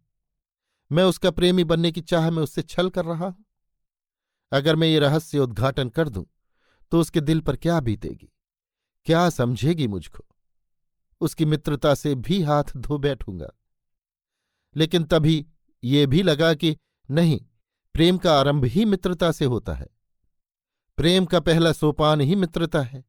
मैं 0.91 1.03
उसका 1.03 1.31
प्रेमी 1.31 1.63
बनने 1.63 1.91
की 1.91 2.01
चाह 2.01 2.29
में 2.31 2.41
उससे 2.43 2.61
छल 2.63 2.89
कर 2.89 3.05
रहा 3.05 3.25
हूँ। 3.25 3.45
अगर 4.51 4.75
मैं 4.75 4.87
ये 4.87 4.99
रहस्य 4.99 5.39
उद्घाटन 5.39 5.89
कर 5.89 6.09
दूँ 6.09 6.25
तो 6.91 6.99
उसके 6.99 7.21
दिल 7.21 7.39
पर 7.41 7.55
क्या 7.57 7.79
बीतेगी? 7.79 8.31
क्या 9.07 9.29
समझेगी 9.31 9.87
मुझको? 9.87 10.25
उसकी 11.21 11.45
मित्रता 11.45 11.95
से 11.95 12.15
भी 12.15 12.41
हाथ 12.41 12.63
धो 12.77 12.97
बैठूँगा। 12.97 13.49
लेकिन 14.75 15.03
तभी 15.03 15.45
ये 15.83 16.07
भी 16.07 16.23
लगा 16.23 16.53
कि 16.53 16.77
नहीं, 17.11 17.41
प्रेम 17.93 18.17
का 18.17 18.39
आरंभ 18.39 18.65
ही 18.65 18.85
मित्रता 18.85 19.31
से 19.31 19.45
होता 19.45 19.73
है। 19.73 19.87
प्रेम 20.97 21.25
का 21.25 21.39
पहला 21.39 21.71
सोपान 21.71 22.21
ही 22.21 22.35
मित्रता 22.35 22.81
है। 22.81 23.05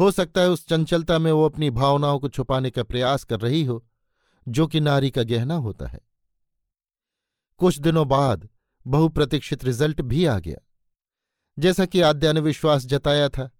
हो 0.00 0.10
सकता 0.10 0.40
है 0.40 0.50
उस 0.50 0.68
चंचलता 0.68 1.18
में 1.18 1.32
वो 1.32 1.44
अपनी 1.44 1.70
भावनाओं 1.70 2.18
को 2.18 2.28
छुपाने 2.28 2.70
का 2.70 2.82
प्रयास 2.82 3.24
कर 3.24 3.40
रही 3.40 3.64
हो, 3.64 3.86
जो 4.48 4.66
कि 4.66 4.80
नारी 4.80 5.10
का 5.10 5.22
गहना 5.22 5.54
होता 5.54 5.86
है। 5.86 6.00
कुछ 7.58 7.78
दिनों 7.78 8.08
बाद 8.08 8.48
बहुप्रतीक्षित 8.86 9.64
रिज़ल्ट 9.64 10.00
भी 10.00 10.26
आ 10.26 10.38
गया। 10.38 10.58
जैसा 11.58 11.86
कि 11.86 12.00
आद्या 12.00 12.32
ने 12.32 12.40
विश्वास 12.40 12.86
जताया 12.86 13.28
था, 13.28 13.50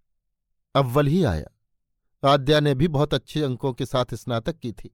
अव्वल 0.75 1.07
ही 1.07 1.25
आया। 1.25 1.56
आद्या 2.27 2.61
ने 2.61 2.75
भी 2.75 2.89
बहुत 2.89 3.15
अच्छे 3.15 3.43
अंकों 3.43 3.73
के 3.73 3.87
साथ 3.87 4.15
स्नातक 4.15 4.59
की 4.59 4.73
थी। 4.73 4.91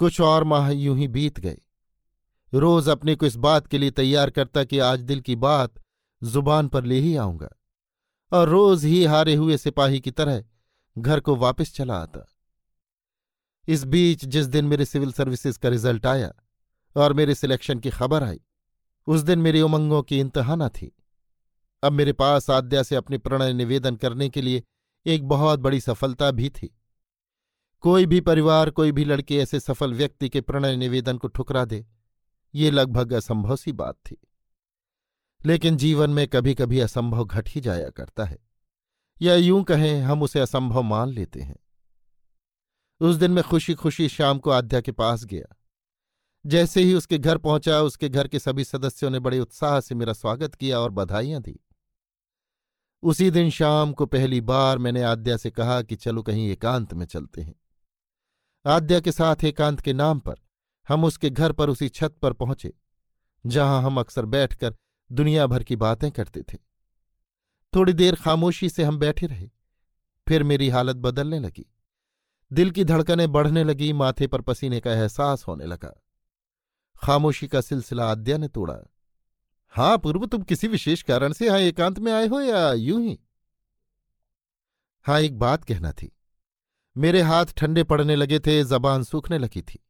कुछ 0.00 0.20
और 0.20 0.44
माह 0.44 0.70
यूँ 0.70 0.96
ही 0.98 1.08
बीत 1.08 1.40
गए। 1.40 1.58
रोज 2.52 2.88
अपने 2.88 3.14
को 3.14 3.26
इस 3.26 3.36
बात 3.36 3.66
के 3.66 3.78
लिए 3.78 3.90
तैयार 3.90 4.30
करता 4.30 4.64
कि 4.64 4.78
आज 4.78 5.00
दिल 5.00 5.20
की 5.20 5.36
बात 5.36 5.74
ज़ुबान 6.22 6.68
पर 6.68 6.84
ले 6.84 6.98
ही 7.00 7.16
आऊँगा 7.16 7.48
और 8.32 8.48
रोज 8.48 8.84
ही 8.84 9.04
हारे 9.04 9.34
हुए 9.34 9.56
सिपाही 9.56 10.00
की 10.00 10.10
तरह 10.10 10.44
घर 10.98 11.20
को 11.20 11.36
वापस 11.36 11.74
चला 11.74 11.96
आता। 11.96 12.26
इस 13.68 13.84
बीच 13.84 14.24
जिस 14.24 14.46
दिन 14.46 14.64
मेरे 14.64 14.84
सिविल 14.84 15.12
सर्विसेज़ 15.12 15.58
का 15.58 15.68
रिज़ल्ट 15.68 16.06
आया 16.06 16.32
और 16.96 17.12
मेरे 17.12 17.34
सिलेक्शन 17.34 17.78
की 17.78 17.90
खबर 17.90 18.22
आई, 18.22 18.40
उस 19.06 19.20
दिन 19.20 19.38
मेरी 19.38 19.60
उमंगों 19.60 20.02
की 20.02 20.20
इंतहा 20.20 20.56
न 20.56 20.68
थी। 20.68 20.92
अब 21.82 21.92
मेरे 21.92 22.12
पास 22.12 22.50
आद्या 22.50 22.82
से 22.82 22.96
अपनी 22.96 23.18
प्रणय 23.18 23.52
निवेदन 23.52 23.96
करने 23.96 24.28
के 24.28 24.42
लिए 24.42 24.62
एक 25.06 25.28
बहुत 25.28 25.60
बड़ी 25.60 25.80
सफलता 25.80 26.30
भी 26.30 26.48
थी। 26.48 26.80
कोई 27.80 28.06
भी 28.06 28.20
परिवार, 28.20 28.70
कोई 28.70 28.92
भी 28.92 29.04
लड़के 29.04 29.36
ऐसे 29.36 29.60
सफल 29.60 29.94
व्यक्ति 29.94 30.28
के 30.28 30.40
प्रणय 30.40 30.76
निवेदन 30.76 31.18
को 31.18 31.28
ठुकरा 31.28 31.64
दे, 31.64 31.86
ये 32.54 32.70
लगभग 32.70 33.12
असंभव 33.12 33.56
सी 33.56 33.72
बात 33.72 33.94
थी। 33.94 34.16
लेकिन 35.46 35.76
जीवन 35.76 36.10
में 36.10 36.26
कभी 36.28 36.54
कभी 36.54 36.80
असंभव 36.80 37.24
घट 37.24 37.48
ही 37.48 37.60
जाया 37.60 37.90
करता 37.90 38.24
है, 38.24 38.38
या 39.22 39.34
यूँ 39.34 39.62
कहें, 39.64 40.00
हम 40.00 40.22
उसे 40.22 40.40
असंभव 40.40 40.82
मान 40.82 41.08
लेते 41.08 41.40
हैं। 41.40 41.56
उस 43.00 43.16
दिन 43.16 43.30
मैं 43.30 43.44
खुशी 43.44 43.74
खुशी 43.74 44.08
शाम 44.08 44.38
को 44.38 44.50
आद्या 44.50 44.80
के 44.80 44.92
पास 44.92 45.24
गया। 45.24 45.56
जैसे 46.46 46.82
ही 46.82 46.94
उसके 46.94 47.18
घर 47.18 47.38
पहुँचा, 47.38 47.80
उसके 47.80 48.08
घर 48.08 48.28
के 48.28 48.38
सभी 48.38 48.64
सदस्यों 48.64 49.10
ने 49.10 49.18
बड़े 49.18 49.38
उत्साह 49.38 49.80
से 49.80 49.94
मेरा 49.94 50.12
स्वागत 50.12 50.54
किया 50.54 50.80
और 50.80 50.90
बधाइयाँ 50.90 51.42
दी। 51.42 51.60
उसी 53.06 53.30
दिन 53.30 53.50
शाम 53.50 53.92
को 53.92 54.06
पहली 54.06 54.40
बार 54.40 54.78
मैंने 54.78 55.02
आद्या 55.02 55.36
से 55.36 55.50
कहा 55.50 55.82
कि 55.82 55.96
चलो 55.96 56.22
कहीं 56.22 56.48
एकांत 56.50 56.94
में 56.94 57.04
चलते 57.06 57.42
हैं। 57.42 57.54
आद्या 58.66 58.98
के 59.00 59.12
साथ 59.12 59.44
एकांत 59.44 59.80
के 59.80 59.92
नाम 59.92 60.18
पर 60.18 60.34
हम 60.88 61.04
उसके 61.04 61.30
घर 61.30 61.52
पर 61.52 61.70
उसी 61.70 61.88
छत 61.88 62.16
पर 62.22 62.32
पहुँचे, 62.32 62.72
जहाँ 63.44 63.82
हम 63.82 64.00
अक्सर 64.00 64.24
बैठकर 64.24 64.74
दुनिया 65.10 65.46
भर 65.46 65.62
की 65.62 65.76
बातें 65.76 66.10
करते 66.10 66.42
थे। 66.42 66.58
थोड़ी 67.72 67.92
देर 67.92 68.14
खामोशी 68.14 68.68
से 68.68 68.84
हम 68.84 68.98
बैठे 68.98 69.26
रहे, 69.26 69.48
फिर 70.26 70.42
मेरी 70.42 70.68
हालत 70.68 70.96
बदलने 70.96 71.38
लगी। 71.38 71.66
दिल 72.50 72.70
की 72.70 72.84
धड़कनें 72.84 73.30
बढ़ने 73.32 73.64
लगी, 73.64 73.92
माथे 73.92 74.26
पर 74.26 74.40
पसीने 74.40 74.80
का 74.80 74.92
एहसास 74.92 75.46
होने 75.48 75.66
लगा। 75.66 75.94
खामोशी 77.02 77.48
का 77.48 77.60
सिलसिला 77.60 78.10
आद्या 78.10 78.38
ने 78.38 78.48
तोड़ा। 78.48 78.78
हाँ 79.76 79.98
पूर्व 79.98 80.26
तुम 80.26 80.42
किसी 80.42 80.68
विशेष 80.68 81.02
कारण 81.02 81.32
से 81.32 81.46
यहाँ 81.46 81.58
एकांत 81.58 81.98
में 81.98 82.12
आए 82.12 82.26
हो 82.26 82.40
या 82.40 82.72
यूँ 82.72 83.02
ही? 83.02 83.18
हाँ 85.02 85.20
एक 85.20 85.38
बात 85.38 85.64
कहना 85.64 85.92
थी। 85.92 86.16
मेरे 86.96 87.22
हाथ 87.22 87.46
ठंडे 87.56 87.84
पड़ने 87.84 88.16
लगे 88.16 88.38
थे, 88.38 88.64
जबान 88.64 89.02
सूखने 89.02 89.38
लगी 89.38 89.62
थी। 89.62 89.84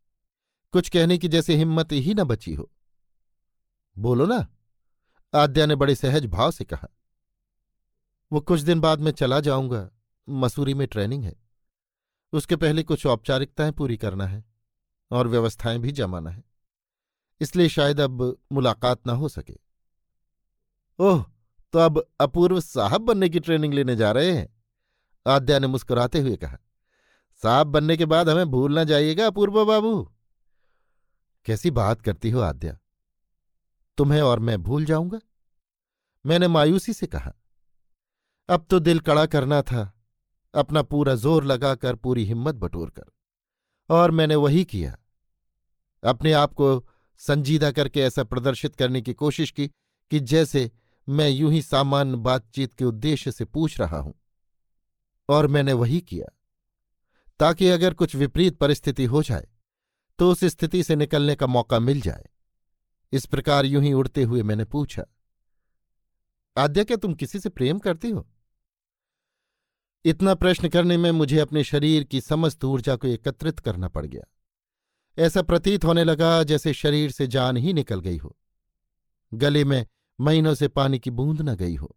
कुछ 0.72 0.88
कहने 0.88 1.18
की 1.18 1.29
जैसे 1.29 1.57
हिम्मत 1.57 1.92
ही 1.92 2.14
न 2.14 2.25
बची 2.25 2.55
हो। 2.55 2.70
बोलो 3.99 4.27
ना, 4.27 4.49
आद्या 5.35 5.66
ने 5.66 5.75
बड़े 5.75 5.94
सहज 5.94 6.27
भाव 6.27 6.51
से 6.51 6.64
कहा। 6.64 6.88
वो 8.33 8.40
कुछ 8.40 8.61
दिन 8.61 8.81
बाद 8.81 9.01
मैं 9.01 9.12
चला 9.12 9.40
जाऊँगा। 9.40 9.90
मसूरी 10.29 10.75
में 10.75 10.87
ट्रेनिंग 10.87 11.25
है। 11.25 11.37
उसके 12.33 12.57
पहले 12.57 12.83
कुछ 12.83 13.07
औपचारिकताएँ 13.07 13.72
पूरी 13.72 13.96
करना 13.96 14.27
है 14.27 14.44
और 15.11 15.29
व्यवस्थाएँ 15.29 15.79
भी 15.79 15.92
जमाना 15.92 16.31
है। 16.31 16.44
इसलिए 17.40 17.68
शायद 17.68 18.01
अब 18.01 18.38
मुलाकात 18.53 19.07
ना 19.07 19.12
हो 19.12 19.29
सके। 19.29 19.65
ओह 20.98 21.24
तो 21.74 21.78
अब 21.78 22.02
अपूर्व 22.20 22.61
साहब 22.61 23.00
बनने 23.00 23.28
की 23.28 23.40
ट्रेनिंग 23.40 23.74
लेने 23.74 23.96
जा 23.96 24.11
रहे 24.12 24.32
हैं? 24.32 24.48
आद्या 25.26 25.59
ने 25.59 25.66
मुस्कुराते 25.66 26.20
हुए 26.20 26.37
कहा, 26.37 26.59
साहब 27.42 27.66
बनने 27.66 27.96
के 27.96 28.04
बाद 28.04 28.28
हमें 28.28 28.50
भूल 28.50 28.74
ना 28.74 28.85
जाइएगा 28.85 29.26
अपूर्व 29.26 29.64
बाबू। 29.64 30.02
कैसी 31.46 31.70
बात 31.70 32.00
करती 32.02 32.30
हो 32.30 32.40
आद्या? 32.40 32.76
तुम्हें 33.98 34.20
और 34.22 34.38
मैं 34.40 34.62
भूल 34.62 34.85
जाऊँगा? 34.85 35.18
मैंने 36.24 36.48
मायूसी 36.48 36.92
से 36.92 37.06
कहा, 37.06 37.32
अब 38.48 38.66
तो 38.70 38.78
दिल 38.80 39.00
कड़ा 39.00 39.26
करना 39.26 39.61
था, 39.62 39.92
अपना 40.54 40.82
पूरा 40.82 41.14
ज़ोर 41.16 41.44
लगाकर, 41.44 41.94
पूरी 41.94 42.24
हिम्मत 42.24 42.54
बटोर 42.54 42.90
कर 42.90 43.04
और 43.90 44.11
मैंने 44.11 44.35
वही 44.37 44.64
किया। 44.64 44.96
अपने 46.02 46.32
आप 46.35 46.52
को 46.52 46.87
संजीदा 47.20 47.70
करके 47.70 48.00
ऐसा 48.00 48.24
प्रदर्शित 48.24 48.76
करने 48.76 49.02
की 49.02 49.12
कोशिश 49.14 49.50
की 49.50 49.66
कि 50.11 50.20
जैसे 50.22 50.70
मैं 51.08 51.28
यूँ 51.28 51.52
ही 51.52 51.62
सामान्य 51.62 52.16
बातचीत 52.18 52.74
के 52.74 52.84
उद्देश्य 52.84 53.32
से 53.32 53.44
पूछ 53.44 53.78
रहा 53.80 53.98
हूँ। 53.98 54.14
और 55.28 55.46
मैंने 55.46 55.72
वही 55.72 56.00
किया, 56.00 56.26
ताकि 57.40 57.68
अगर 57.68 57.94
कुछ 57.94 58.14
विपरीत 58.16 58.56
परिस्थिति 58.56 59.04
हो 59.04 59.22
जाए 59.22 59.46
तो 60.18 60.30
उस 60.30 60.44
स्थिति 60.44 60.82
से 60.82 60.96
निकलने 60.96 61.34
का 61.34 61.46
मौका 61.46 61.78
मिल 61.80 62.00
जाए। 62.00 62.24
इस 63.12 63.26
प्रकार 63.26 63.64
यूँ 63.64 63.82
ही 63.82 63.92
उड़ते 63.92 64.22
हुए 64.22 64.42
मैंने 64.42 64.64
पूछा, 64.64 65.02
आद्या, 66.56 66.84
क्या 66.84 66.96
तुम 66.96 67.14
किसी 67.14 67.38
से 67.40 67.48
प्रेम 67.48 67.78
करती 67.78 68.10
हो? 68.10 68.26
इतना 70.04 70.34
प्रश्न 70.34 70.68
करने 70.68 70.96
में 70.96 71.10
मुझे 71.10 71.38
अपने 71.38 71.64
शरीर 71.64 72.04
की 72.04 72.20
समस्त 72.20 72.64
ऊर्जा 72.64 72.96
को 72.96 73.08
एकत्रित 73.08 73.58
करना 73.58 73.88
पड़ 73.88 74.04
गया। 74.06 74.24
ऐसा 75.18 75.42
प्रतीत 75.42 75.84
होने 75.84 76.04
लगा 76.04 76.42
जैसे 76.42 76.72
शरीर 76.74 77.10
से 77.10 77.26
जान 77.26 77.56
ही 77.56 77.72
निकल 77.72 78.00
गई 78.00 78.16
हो। 78.16 78.36
गले 79.32 79.64
में 79.64 79.84
महीनों 80.20 80.55
से 80.55 80.68
पानी 80.68 80.98
की 80.98 81.11
बूंद 81.11 81.42
न 81.42 81.55
गई 81.55 81.74
हो। 81.74 81.96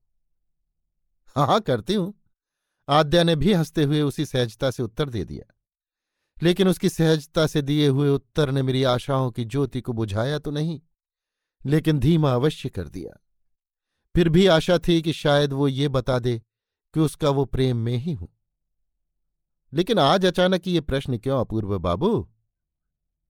हाँ 1.36 1.48
हाँ 1.48 1.62
करती 1.62 1.94
हूँ। 1.94 2.14
आद्या 2.90 3.24
ने 3.24 3.36
भी 3.36 3.54
हँसते 3.54 3.84
हुए 3.84 4.02
उसी 4.02 4.26
सहजता 4.26 4.72
से 4.72 4.84
उत्तर 4.84 5.10
दे 5.10 5.26
दिया। 5.26 5.54
लेकिन 6.44 6.68
उसकी 6.68 6.90
सहजता 6.90 7.48
से 7.48 7.62
दिए 7.62 7.88
हुए 7.88 8.10
उत्तर 8.10 8.52
ने 8.52 8.62
मेरी 8.62 8.84
आशाओं 8.84 9.32
की 9.32 9.46
ज्योति 9.46 9.82
को 9.82 9.94
बुझाया 9.94 10.40
तो 10.40 10.52
नहीं, 10.52 10.82
लेकिन 11.66 12.00
धीमा 12.00 12.34
अवश्य 12.34 12.70
कर 12.70 12.88
दिया। 12.88 13.20
फिर 14.16 14.30
भी 14.30 14.48
आशा 14.48 14.80
थी 14.88 15.02
कि 15.02 15.14
शायद 15.14 15.54
वो 15.54 15.68
ये 15.68 15.88
बता 15.88 16.20
दे 16.20 16.42
कि 16.94 17.00
उसका 17.00 17.30
वो 17.30 17.46
प्रेम 17.46 17.78
में 17.78 17.98
ही 17.98 18.14
हूँ। 18.14 18.30
लेकिन 19.74 20.00
आज 20.00 20.26
अचानक 20.26 20.68
ये 20.68 20.82
प्रश्न 20.82 21.18
क्यों 21.18 21.40
अपूर्व 21.40 21.80
बाबू? 21.80 22.30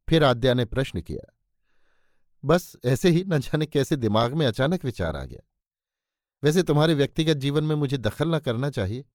फिर 0.09 0.23
आद्या 0.23 0.53
ने 0.53 0.65
प्रश्न 0.65 1.01
किया। 1.01 1.38
बस 2.45 2.75
ऐसे 2.85 3.09
ही 3.09 3.23
न 3.27 3.39
जाने 3.39 3.65
कैसे 3.65 3.95
दिमाग 3.95 4.33
में 4.33 4.45
अचानक 4.45 4.85
विचार 4.85 5.15
आ 5.15 5.23
गया। 5.23 5.39
वैसे 6.43 6.63
तुम्हारे 6.63 6.93
व्यक्तिगत 6.93 7.37
जीवन 7.37 7.63
में 7.63 7.75
मुझे 7.75 7.97
दखल 7.97 8.35
न 8.35 8.39
करना 8.39 8.69
चाहिए, 8.69 9.05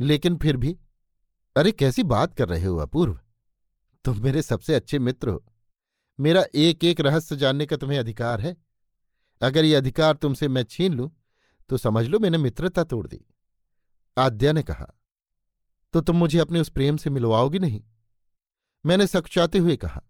लेकिन 0.00 0.36
फिर 0.36 0.56
भी, 0.56 0.76
अरे 1.56 1.72
कैसी 1.72 2.02
बात 2.02 2.34
कर 2.34 2.48
रहे 2.48 2.64
हो 2.64 2.76
अपूर्व। 2.76 3.20
तुम 4.04 4.22
मेरे 4.22 4.42
सबसे 4.42 4.74
अच्छे 4.74 4.98
मित्र 4.98 5.28
हो। 5.28 5.44
मेरा 6.18 6.44
एक 6.54 6.84
एक 6.84 7.00
रहस्य 7.00 7.36
जानने 7.36 7.66
का 7.66 7.76
तुम्हें 7.76 7.98
अधिकार 7.98 8.40
है। 8.40 8.56
अगर 9.40 9.64
ये 9.64 9.74
अधिकार 9.74 10.14
तुमसे 10.14 10.48
मैं 10.48 10.64
छीन 10.64 10.92
लूँ 10.92 11.10
तो 11.70 11.76
समझ 11.76 12.06
लो 12.06 12.18
मैंने 12.18 12.38
मित्रता 12.38 12.84
तोड़ 12.84 13.06
दी। 13.06 13.24
आद्या 14.18 14.52
ने 14.52 14.62
कहा 14.62 14.86
तो 15.94 16.00
तुम 16.00 16.16
मुझे 16.16 16.38
अपने 16.38 16.60
उस 16.60 16.68
प्रेम 16.68 16.96
से 16.96 17.10
मिलवाओगी 17.10 17.58
नहीं? 17.58 17.82
मैंने 18.84 19.06
सकुचाते 19.06 19.58
हुए 19.58 19.76
कहा 19.76 20.02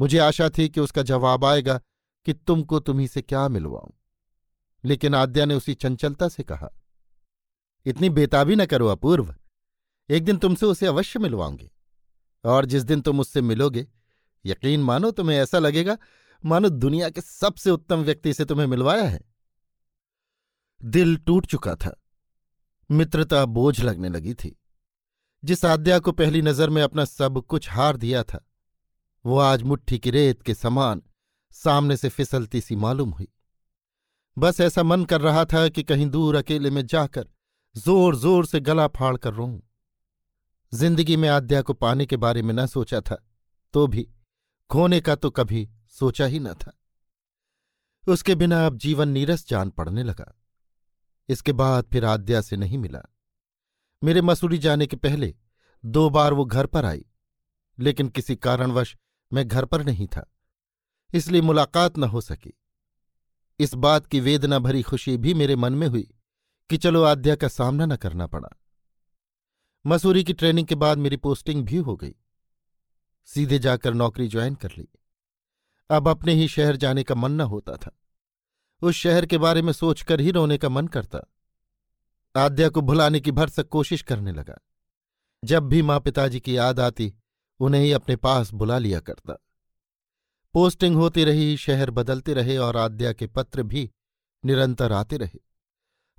मुझे 0.00 0.18
आशा 0.18 0.48
थी 0.48 0.68
कि 0.68 0.80
उसका 0.80 1.02
जवाब 1.02 1.44
आएगा 1.44 1.80
कि 2.26 2.32
तुमको 2.32 2.80
तुम्ही 2.80 3.08
से 3.08 3.22
क्या 3.22 3.48
मिलवाऊं। 3.48 3.90
लेकिन 4.84 5.14
आद्या 5.14 5.44
ने 5.44 5.54
उसी 5.54 5.74
चंचलता 5.74 6.28
से 6.28 6.42
कहा, 6.42 6.68
इतनी 7.86 8.10
बेताबी 8.10 8.56
न 8.56 8.66
करो 8.66 8.86
अपूर्व। 8.86 9.34
एक 10.10 10.24
दिन 10.24 10.36
तुमसे 10.36 10.66
उसे 10.66 10.86
अवश्य 10.86 11.18
मिलवाऊँगी। 11.18 11.70
और 12.44 12.64
जिस 12.64 12.82
दिन 12.82 13.00
तुम 13.00 13.20
उससे 13.20 13.40
मिलोगे, 13.40 13.86
यकीन 14.46 14.82
मानो 14.82 15.10
तुम्हें 15.10 15.38
ऐसा 15.38 15.58
लगेगा 15.58 15.96
मानो 16.44 16.68
दुनिया 16.68 17.10
के 17.10 17.20
सबसे 17.20 17.70
उत्तम 17.70 18.02
व्यक्ति 18.02 18.34
से 18.34 18.44
तुम्हें 18.44 18.66
मिलवाया 18.66 19.04
है। 19.04 19.20
दिल 20.84 21.16
टूट 21.16 21.46
चुका 21.46 21.74
था। 21.74 22.00
मित्रता 22.90 23.44
बोझ 23.44 23.80
लगने 23.80 24.08
लगी 24.08 24.34
थी। 24.34 24.56
जिस 25.44 25.64
आद्या 25.64 25.98
को 25.98 26.12
पहली 26.12 26.42
नज़र 26.42 26.70
में 26.70 26.82
अपना 26.82 27.04
सब 27.04 27.42
कुछ 27.42 27.70
हार 27.70 27.96
दिया 27.96 28.22
था 28.22 28.44
वो 29.28 29.38
आज 29.38 29.62
मुट्ठी 29.62 29.98
की 29.98 30.10
रेत 30.10 30.42
के 30.42 30.54
समान 30.54 31.00
सामने 31.54 31.96
से 31.96 32.08
फिसलती 32.08 32.60
सी 32.60 32.76
मालूम 32.76 33.10
हुई। 33.10 33.26
बस 34.36 34.60
ऐसा 34.60 34.82
मन 34.82 35.04
कर 35.04 35.20
रहा 35.20 35.44
था 35.44 35.68
कि 35.68 35.82
कहीं 35.82 36.06
दूर 36.06 36.36
अकेले 36.36 36.70
में 36.70 36.86
जाकर 36.86 37.26
ज़ोर 37.74 38.14
ज़ोर 38.16 38.46
से 38.46 38.60
गला 38.60 38.86
फाड़ 38.88 39.16
कर 39.16 39.32
रोऊं। 39.34 39.58
ज़िंदगी 40.72 41.16
में 41.16 41.28
आद्या 41.28 41.60
को 41.62 41.74
पाने 41.74 42.06
के 42.06 42.16
बारे 42.16 42.42
में 42.42 42.54
न 42.54 42.64
सोचा 42.66 43.00
था 43.00 43.16
तो 43.74 43.86
भी 43.86 44.06
खोने 44.70 45.00
का 45.00 45.14
तो 45.14 45.30
कभी 45.30 45.68
सोचा 45.90 46.26
ही 46.26 46.38
न 46.40 46.54
था। 46.54 46.72
उसके 48.06 48.34
बिना 48.34 48.64
अब 48.66 48.76
जीवन 48.76 49.08
नीरस 49.08 49.46
जान 49.48 49.70
पड़ने 49.70 50.02
लगा। 50.02 50.32
इसके 51.28 51.52
बाद 51.54 51.84
फिर 51.92 52.04
आद्या 52.04 52.40
से 52.40 52.56
नहीं 52.56 52.78
मिला। 52.78 53.02
मेरे 54.02 54.22
मसूरी 54.22 54.58
जाने 54.58 54.86
के 54.86 54.96
पहले 54.98 55.34
दो 55.84 56.08
बार 56.10 56.32
वो 56.32 56.44
घर 56.44 56.66
पर 56.66 56.84
आई, 56.84 57.04
लेकिन 57.78 58.08
किसी 58.08 58.36
कारणवश 58.38 58.96
मैं 59.32 59.46
घर 59.48 59.64
पर 59.64 59.84
नहीं 59.84 60.06
था, 60.06 60.24
इसलिए 61.14 61.40
मुलाकात 61.40 61.98
न 61.98 62.04
हो 62.04 62.20
सकी। 62.20 62.52
इस 63.60 63.74
बात 63.74 64.06
की 64.06 64.20
वेदना 64.20 64.58
भरी 64.58 64.82
खुशी 64.82 65.16
भी 65.16 65.34
मेरे 65.34 65.56
मन 65.56 65.72
में 65.72 65.86
हुई 65.88 66.08
कि 66.70 66.76
चलो 66.76 67.02
आद्या 67.02 67.36
का 67.36 67.48
सामना 67.48 67.86
न 67.86 67.96
करना 67.96 68.26
पड़ा। 68.26 68.48
मसूरी 69.86 70.24
की 70.24 70.32
ट्रेनिंग 70.32 70.66
के 70.66 70.74
बाद 70.74 70.98
मेरी 70.98 71.16
पोस्टिंग 71.16 71.64
भी 71.64 71.76
हो 71.76 71.96
गई। 71.96 72.14
सीधे 73.28 73.58
जाकर 73.58 73.94
नौकरी 73.94 74.28
ज्वाइन 74.28 74.54
कर 74.54 74.72
ली। 74.78 74.88
अब 75.90 76.08
अपने 76.08 76.34
ही 76.34 76.48
शहर 76.48 76.76
जाने 76.76 77.02
का 77.02 77.14
मन 77.14 77.32
न 77.32 77.40
होता 77.40 77.76
था। 77.76 77.90
उस 78.82 78.94
शहर 78.94 79.26
के 79.26 79.38
बारे 79.38 79.62
में 79.62 79.72
सोचकर 79.72 80.20
ही 80.20 80.30
रोने 80.30 80.58
का 80.58 80.68
मन 80.68 80.86
करता। 80.86 81.20
आद्या 82.36 82.68
को 82.68 82.80
भुलाने 82.80 83.20
की 83.20 83.32
भरसक 83.32 83.68
कोशिश 83.68 84.02
करने 84.02 84.32
लगा। 84.32 84.58
जब 85.44 85.62
भी 85.62 85.82
माँ 85.82 86.00
पिताजी 86.00 86.40
की 86.40 86.56
याद 86.56 86.80
आती 86.80 87.12
उन्हें 87.60 87.82
ही 87.82 87.92
अपने 87.92 88.16
पास 88.16 88.52
बुला 88.52 88.78
लिया 88.78 89.00
करता। 89.00 89.38
पोस्टिंग 90.52 90.96
होती 90.96 91.24
रही, 91.24 91.56
शहर 91.56 91.90
बदलते 91.90 92.34
रहे 92.34 92.56
और 92.56 92.76
आद्या 92.76 93.12
के 93.12 93.26
पत्र 93.26 93.62
भी 93.62 93.90
निरंतर 94.44 94.92
आते 94.92 95.16
रहे। 95.16 95.38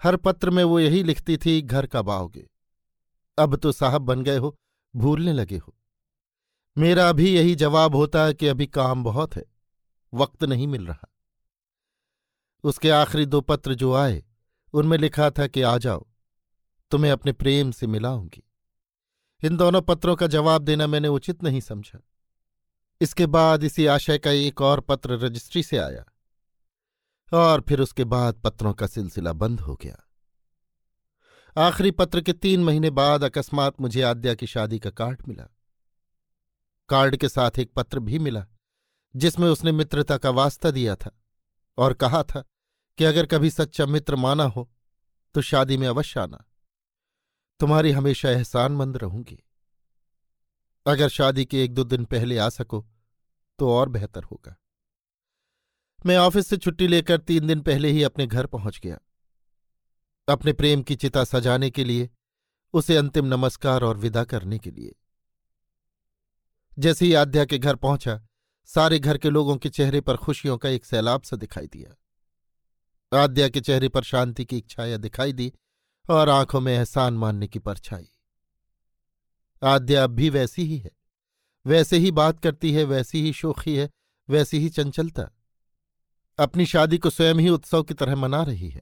हर 0.03 0.15
पत्र 0.15 0.49
में 0.49 0.63
वो 0.63 0.79
यही 0.79 1.03
लिखती 1.03 1.37
थी, 1.37 1.61
घर 1.61 1.87
कब 1.87 2.09
आओगे? 2.09 2.49
अब 3.39 3.55
तो 3.55 3.71
साहब 3.71 4.01
बन 4.01 4.23
गए 4.23 4.37
हो, 4.37 4.57
भूलने 4.95 5.33
लगे 5.33 5.57
हो। 5.57 5.75
मेरा 6.77 7.11
भी 7.11 7.35
यही 7.35 7.55
जवाब 7.55 7.95
होता 7.95 8.31
कि 8.31 8.47
अभी 8.47 8.67
काम 8.67 9.03
बहुत 9.03 9.35
है, 9.35 9.45
वक्त 10.13 10.43
नहीं 10.43 10.67
मिल 10.67 10.87
रहा। 10.87 11.15
उसके 12.63 12.89
आखिरी 12.89 13.25
दो 13.25 13.41
पत्र 13.41 13.73
जो 13.73 13.93
आए, 13.93 14.23
उनमें 14.73 14.97
लिखा 14.97 15.29
था 15.29 15.47
कि 15.47 15.61
आ 15.61 15.77
जाओ, 15.77 16.07
तुम्हें 16.91 17.11
अपने 17.11 17.31
प्रेम 17.31 17.71
से 17.71 17.87
मिलाऊँगी। 17.87 18.48
इन 19.43 19.57
दोनों 19.57 19.81
पत्रों 19.81 20.15
का 20.15 20.27
जवाब 20.27 20.61
देना 20.61 20.87
मैंने 20.87 21.07
उचित 21.07 21.43
नहीं 21.43 21.61
समझा। 21.61 21.99
इसके 23.01 23.25
बाद 23.25 23.63
इसी 23.63 23.85
आशय 23.85 24.17
का 24.17 24.31
एक 24.31 24.61
और 24.61 24.79
पत्र 24.79 25.17
रजिस्ट्री 25.17 25.63
से 25.63 25.77
आया 25.77 26.03
और 27.31 27.61
फिर 27.61 27.81
उसके 27.81 28.03
बाद 28.03 28.35
पत्रों 28.35 28.73
का 28.73 28.87
सिलसिला 28.87 29.33
बंद 29.33 29.59
हो 29.59 29.75
गया। 29.75 29.97
आखिरी 31.57 31.91
पत्र 31.91 32.21
के 32.21 32.33
तीन 32.33 32.63
महीने 32.63 32.89
बाद 32.89 33.23
अकस्मात 33.23 33.81
मुझे 33.81 34.01
आद्या 34.01 34.33
की 34.33 34.47
शादी 34.47 34.79
का 34.79 34.89
कार्ड 34.89 35.21
मिला। 35.27 35.43
कार्ड 36.89 37.15
के 37.15 37.29
साथ 37.29 37.59
एक 37.59 37.71
पत्र 37.71 37.99
भी 37.99 38.19
मिला, 38.19 38.45
जिसमें 39.15 39.47
उसने 39.49 39.71
मित्रता 39.71 40.17
का 40.17 40.29
वास्ता 40.29 40.71
दिया 40.71 40.95
था 40.95 41.11
और 41.77 41.93
कहा 41.93 42.23
था 42.23 42.43
कि 42.97 43.03
अगर 43.03 43.25
कभी 43.25 43.49
सच्चा 43.49 43.85
मित्र 43.85 44.15
माना 44.15 44.43
हो 44.43 44.69
तो 45.35 45.41
शादी 45.41 45.77
में 45.77 45.87
अवश्य 45.87 46.19
आना। 46.19 46.43
तुम्हारी 47.59 47.91
हमेशा 47.91 48.29
एहसानमंद 48.29 48.97
रहूँगी। 48.97 49.37
अगर 50.85 51.09
शादी 51.09 51.45
के 51.45 51.63
एक 51.63 51.73
दो 51.73 51.83
दिन 51.83 52.05
पहले 52.05 52.37
आ 52.37 52.49
सको 52.49 52.85
तो 53.59 53.69
और 53.69 53.89
बेहतर 53.89 54.23
होगा। 54.23 54.55
मैं 56.05 56.17
ऑफ़िस 56.17 56.47
से 56.47 56.57
छुट्टी 56.57 56.87
लेकर 56.87 57.17
तीन 57.17 57.47
दिन 57.47 57.61
पहले 57.61 57.91
ही 57.91 58.03
अपने 58.03 58.27
घर 58.27 58.45
पहुँच 58.45 58.79
गया। 58.83 58.99
अपने 60.27 60.53
प्रेम 60.53 60.81
की 60.81 60.95
चिता 60.95 61.23
सजाने 61.23 61.69
के 61.69 61.83
लिए, 61.83 62.09
उसे 62.73 62.97
अंतिम 62.97 63.25
नमस्कार 63.25 63.83
और 63.83 63.97
विदा 63.97 64.23
करने 64.23 64.59
के 64.59 64.71
लिए। 64.71 64.95
जैसे 66.79 67.05
ही 67.05 67.13
आध्या 67.13 67.45
के 67.45 67.57
घर 67.57 67.75
पहुँचा, 67.75 68.27
सारे 68.65 68.99
घर 68.99 69.17
के 69.17 69.29
लोगों 69.29 69.57
के 69.57 69.69
चेहरे 69.69 70.01
पर 70.01 70.17
खुशियों 70.17 70.57
का 70.57 70.69
एक 70.69 70.85
सैलाब 70.85 71.21
सा 71.21 71.35
दिखाई 71.35 71.67
दिया। 71.67 73.19
आद्या 73.23 73.49
के 73.49 73.61
चेहरे 73.61 73.89
पर 73.89 74.03
शांति 74.03 74.45
की 74.45 74.57
इच्छाया 74.57 74.97
दिखाई 74.97 75.33
दी 75.33 75.53
और 76.09 76.29
आँखों 76.29 76.61
में 76.61 76.73
एहसान 76.73 77.13
मानने 77.13 77.47
की 77.47 77.59
परछाई। 77.59 78.09
आद्या 79.63 80.03
अब 80.03 80.09
भी 80.09 80.29
वैसी 80.29 80.61
ही 80.61 80.77
है। 80.77 80.91
वैसे 81.65 81.97
ही 81.97 82.11
बात 82.11 82.39
करती 82.39 82.71
है, 82.71 82.83
वैसी 82.83 83.21
ही 83.21 83.33
शोखी 83.33 83.75
है, 83.75 83.89
वैसी 84.29 84.59
ही 84.59 84.69
चंचलता। 84.69 85.29
अपनी 86.39 86.65
शादी 86.65 86.97
को 86.97 87.09
स्वयं 87.09 87.35
ही 87.35 87.49
उत्सव 87.49 87.83
की 87.83 87.93
तरह 87.93 88.15
मना 88.15 88.43
रही 88.43 88.69
है। 88.69 88.81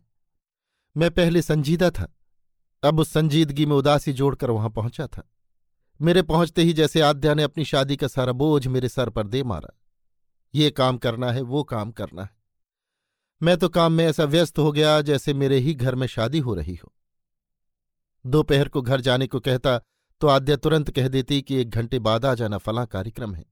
मैं 0.97 1.11
पहले 1.11 1.41
संजीदा 1.41 1.89
था। 1.89 2.15
अब 2.83 2.99
उस 2.99 3.09
संजीदगी 3.09 3.65
में 3.65 3.75
उदासी 3.75 4.13
जोड़कर 4.13 4.49
वहाँ 4.49 4.69
पहुँचा 4.69 5.07
था। 5.07 5.29
मेरे 6.01 6.21
पहुँचते 6.21 6.61
ही 6.61 6.73
जैसे 6.73 7.01
आद्या 7.01 7.33
ने 7.33 7.43
अपनी 7.43 7.65
शादी 7.65 7.97
का 7.97 8.07
सारा 8.07 8.31
बोझ 8.31 8.67
मेरे 8.67 8.89
सर 8.89 9.09
पर 9.09 9.27
दे 9.27 9.43
मारा। 9.43 9.79
ये 10.55 10.71
काम 10.71 10.97
करना 10.97 11.31
है, 11.31 11.41
वो 11.41 11.63
काम 11.63 11.91
करना 11.91 12.23
है। 12.23 12.37
मैं 13.43 13.57
तो 13.57 13.69
काम 13.69 13.93
में 13.93 14.05
ऐसा 14.05 14.23
व्यस्त 14.23 14.59
हो 14.59 14.71
गया 14.71 15.01
जैसे 15.01 15.33
मेरे 15.33 15.57
ही 15.57 15.73
घर 15.73 15.95
में 15.95 16.07
शादी 16.07 16.39
हो 16.39 16.53
रही 16.53 16.75
हो। 16.75 16.93
दोपहर 18.27 18.69
को 18.69 18.81
घर 18.81 19.01
जाने 19.01 19.27
को 19.27 19.39
कहता 19.39 19.81
तो 20.21 20.27
आद्या 20.27 20.55
तुरंत 20.55 20.91
कह 20.91 21.07
देती 21.07 21.41
कि 21.41 21.55
एक 21.55 21.69
घंटे 21.69 21.99
बाद 21.99 22.25
आ 22.25 22.33
जाना 22.33 22.57
फला 22.57 22.85
कार्यक्रम 22.85 23.35
है। 23.35 23.45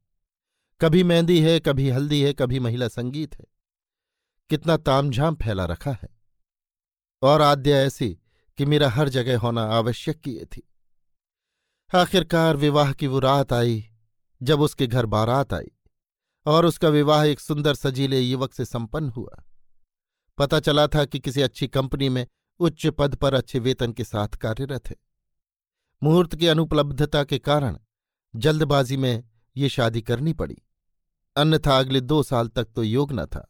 कभी 0.82 1.04
मेहंदी 1.04 1.42
है, 1.42 1.60
कभी 1.60 1.90
हल्दी 1.90 2.22
है, 2.22 2.34
कभी 2.34 2.60
महिला 2.60 2.88
संगीत 2.88 3.40
है। 3.40 3.46
कितना 4.50 4.78
तामझाम 4.78 5.36
फैला 5.36 5.66
रखा 5.66 5.92
है। 5.92 6.10
और 7.22 7.42
आद्या 7.42 7.78
ऐसी 7.78 8.20
कि 8.58 8.66
मेरा 8.66 8.90
हर 8.90 9.10
जगह 9.10 9.40
होना 9.40 9.64
आवश्यक 9.64 10.22
किए 10.22 10.46
थी। 10.46 10.74
आखिरकार 11.96 12.56
विवाह 12.56 12.94
की 12.94 13.08
वो 13.08 13.20
रात 13.20 13.54
आई, 13.54 13.90
जब 14.44 14.62
उसके 14.62 14.88
घर 14.88 15.06
बारात 15.06 15.54
आई, 15.54 15.72
और 16.46 16.66
उसका 16.66 16.90
विवाह 16.90 17.24
एक 17.24 17.40
सुंदर 17.40 17.74
सजीले 17.74 18.20
युवक 18.20 18.54
से 18.54 18.66
संपन्न 18.66 19.10
हुआ। 19.10 19.44
पता 20.38 20.60
चला 20.60 20.88
था 20.88 21.06
कि 21.06 21.20
किसी 21.20 21.42
अच्छी 21.42 21.68
कंपनी 21.68 22.10
में 22.10 22.28
उच्च 22.60 22.86
पद 22.90 23.16
पर 23.16 23.34
अच्छे 23.34 23.60
वेतन 23.60 23.92
के 23.92 24.04
साथ 24.04 24.36
कार्यरत 24.38 24.90
है। 24.90 24.96
मुहूर्त 26.02 26.36
की 26.36 26.48
अनुपलब्धता 26.48 27.24
के 27.24 27.38
कारण 27.40 27.78
जल्दबाजी 28.34 28.98
में 28.98 29.24
ये 29.56 29.70
शादी 29.70 30.02
करनी 30.02 30.34
पड़ी। 30.36 30.58
अन्यथा 31.36 31.78
अगले 31.80 32.02
दो 32.02 32.22
साल 32.24 32.48
तक 32.48 32.68
तो 32.76 32.84
योग 32.84 33.12
न 33.14 33.26
था। 33.26 33.48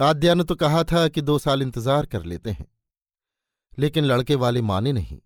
आद्या 0.00 0.34
ने 0.34 0.44
तो 0.44 0.54
कहा 0.56 0.82
था 0.84 1.06
कि 1.08 1.20
दो 1.22 1.38
साल 1.38 1.62
इंतज़ार 1.62 2.06
कर 2.06 2.24
लेते 2.24 2.50
हैं, 2.50 2.66
लेकिन 3.72 4.04
लड़के 4.04 4.34
वाले 4.36 4.62
माने 4.62 4.92
नहीं। 4.92 5.18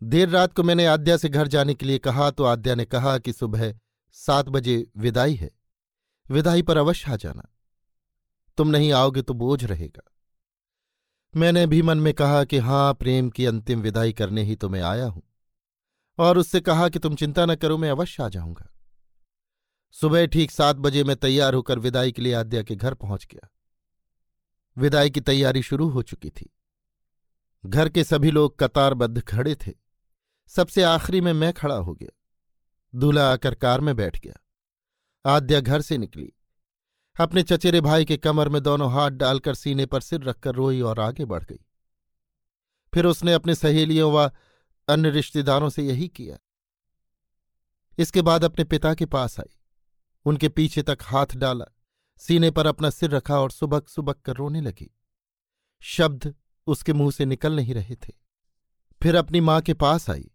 देर 0.00 0.28
रात 0.28 0.52
को 0.52 0.62
मैंने 0.62 0.86
आद्या 0.86 1.16
से 1.16 1.28
घर 1.28 1.48
जाने 1.48 1.74
के 1.74 1.86
लिए 1.86 1.98
कहा 2.00 2.30
तो 2.30 2.44
आद्या 2.44 2.74
ने 2.74 2.84
कहा 2.86 3.16
कि 3.18 3.32
सुबह 3.32 3.72
सात 4.16 4.48
बजे 4.48 4.86
विदाई 4.98 5.34
है। 5.34 5.50
विदाई 6.28 6.62
पर 6.62 6.76
अवश्य 6.76 7.10
आ 7.12 7.16
जाना। 7.16 7.48
तुम 8.58 8.68
नहीं 8.68 8.92
आओगे 8.92 9.22
तो 9.22 9.34
बोझ 9.34 9.64
रहेगा। 9.64 10.02
मैंने 11.36 11.66
भी 11.66 11.82
मन 11.82 11.98
में 11.98 12.14
कहा 12.14 12.44
कि 12.44 12.58
हाँ, 12.58 12.94
प्रेम 12.94 13.30
की 13.30 13.46
अंतिम 13.46 13.80
विदाई 13.80 14.12
करने 14.12 14.42
ही 14.42 14.56
तो 14.56 14.68
मैं 14.68 14.80
आया 14.80 15.06
हूँ। 15.06 15.22
और 16.18 16.38
उससे 16.38 16.60
कहा 16.60 16.88
कि 16.88 16.98
तुम 16.98 17.14
चिंता 17.14 17.46
न 17.46 17.54
करो, 17.54 17.78
मैं 17.78 17.90
अवश्य 17.90 18.22
आ 18.22 18.28
जाऊँगा। 18.28 18.74
सुबह 19.92 20.26
ठीक 20.26 20.50
सात 20.50 20.76
बजे 20.76 21.04
मैं 21.04 21.16
तैयार 21.16 21.54
होकर 21.54 21.78
विदाई 21.78 22.12
के 22.12 22.22
लिए 22.22 22.34
आद्या 22.34 22.62
के 22.62 22.76
घर 22.76 22.94
पहुँच 22.94 23.26
गया। 23.32 23.48
विदाई 24.78 25.10
की 25.10 25.20
तैयारी 25.20 25.62
शुरू 25.62 25.88
हो 25.88 26.02
चुकी 26.02 26.30
थी। 26.30 26.56
घर 27.66 27.88
के 27.88 28.04
सभी 28.04 28.30
लोग 28.30 28.58
कतारबद्ध 28.58 29.20
खड़े 29.20 29.54
थे। 29.54 29.72
सबसे 30.48 30.82
आखिरी 30.82 31.20
में 31.20 31.32
मैं 31.32 31.52
खड़ा 31.52 31.74
हो 31.74 31.94
गया। 31.94 32.18
दूल्हा 32.94 33.32
आकर 33.32 33.54
कार 33.54 33.80
में 33.80 33.96
बैठ 33.96 34.20
गया। 34.20 34.34
आद्या 35.26 35.60
घर 35.60 35.80
से 35.80 35.98
निकली। 35.98 36.32
अपने 37.20 37.42
चचेरे 37.42 37.80
भाई 37.80 38.04
के 38.04 38.16
कमर 38.16 38.48
में 38.48 38.62
दोनों 38.62 38.92
हाथ 38.92 39.10
डालकर 39.10 39.54
सीने 39.54 39.86
पर 39.86 40.00
सिर 40.00 40.20
रखकर 40.20 40.54
रोई 40.54 40.80
और 40.80 41.00
आगे 41.00 41.24
बढ़ 41.24 41.44
गई। 41.44 41.66
फिर 42.94 43.06
उसने 43.06 43.32
अपने 43.32 43.54
सहेलियों 43.54 44.12
व 44.12 44.30
अन्य 44.88 45.10
रिश्तेदारों 45.10 45.68
से 45.68 45.82
यही 45.82 46.08
किया। 46.08 46.38
इसके 47.98 48.22
बाद 48.22 48.44
अपने 48.44 48.64
पिता 48.64 48.94
के 48.94 49.06
पास 49.06 49.40
आई। 49.40 49.58
उनके 50.24 50.48
पीछे 50.48 50.82
तक 50.82 50.98
हाथ 51.02 51.26
डाला, 51.34 51.64
सीने 52.18 52.50
पर 52.50 52.66
अपना 52.66 52.90
सिर 52.90 53.10
रखा 53.10 53.40
और 53.40 53.50
सुबक 53.50 53.88
सुबक 53.88 54.20
कर 54.20 54.36
रोने 54.36 54.60
लगी। 54.60 54.96
शब्द 55.80 56.34
उसके 56.66 56.92
मुँह 56.92 57.10
से 57.10 57.24
निकल 57.24 57.56
नहीं 57.56 57.74
रहे 57.74 57.94
थे। 57.94 58.12
फिर 59.02 59.16
अपनी 59.16 59.40
माँ 59.40 59.60
के 59.60 59.74
पास 59.74 60.10
आई। 60.10 60.30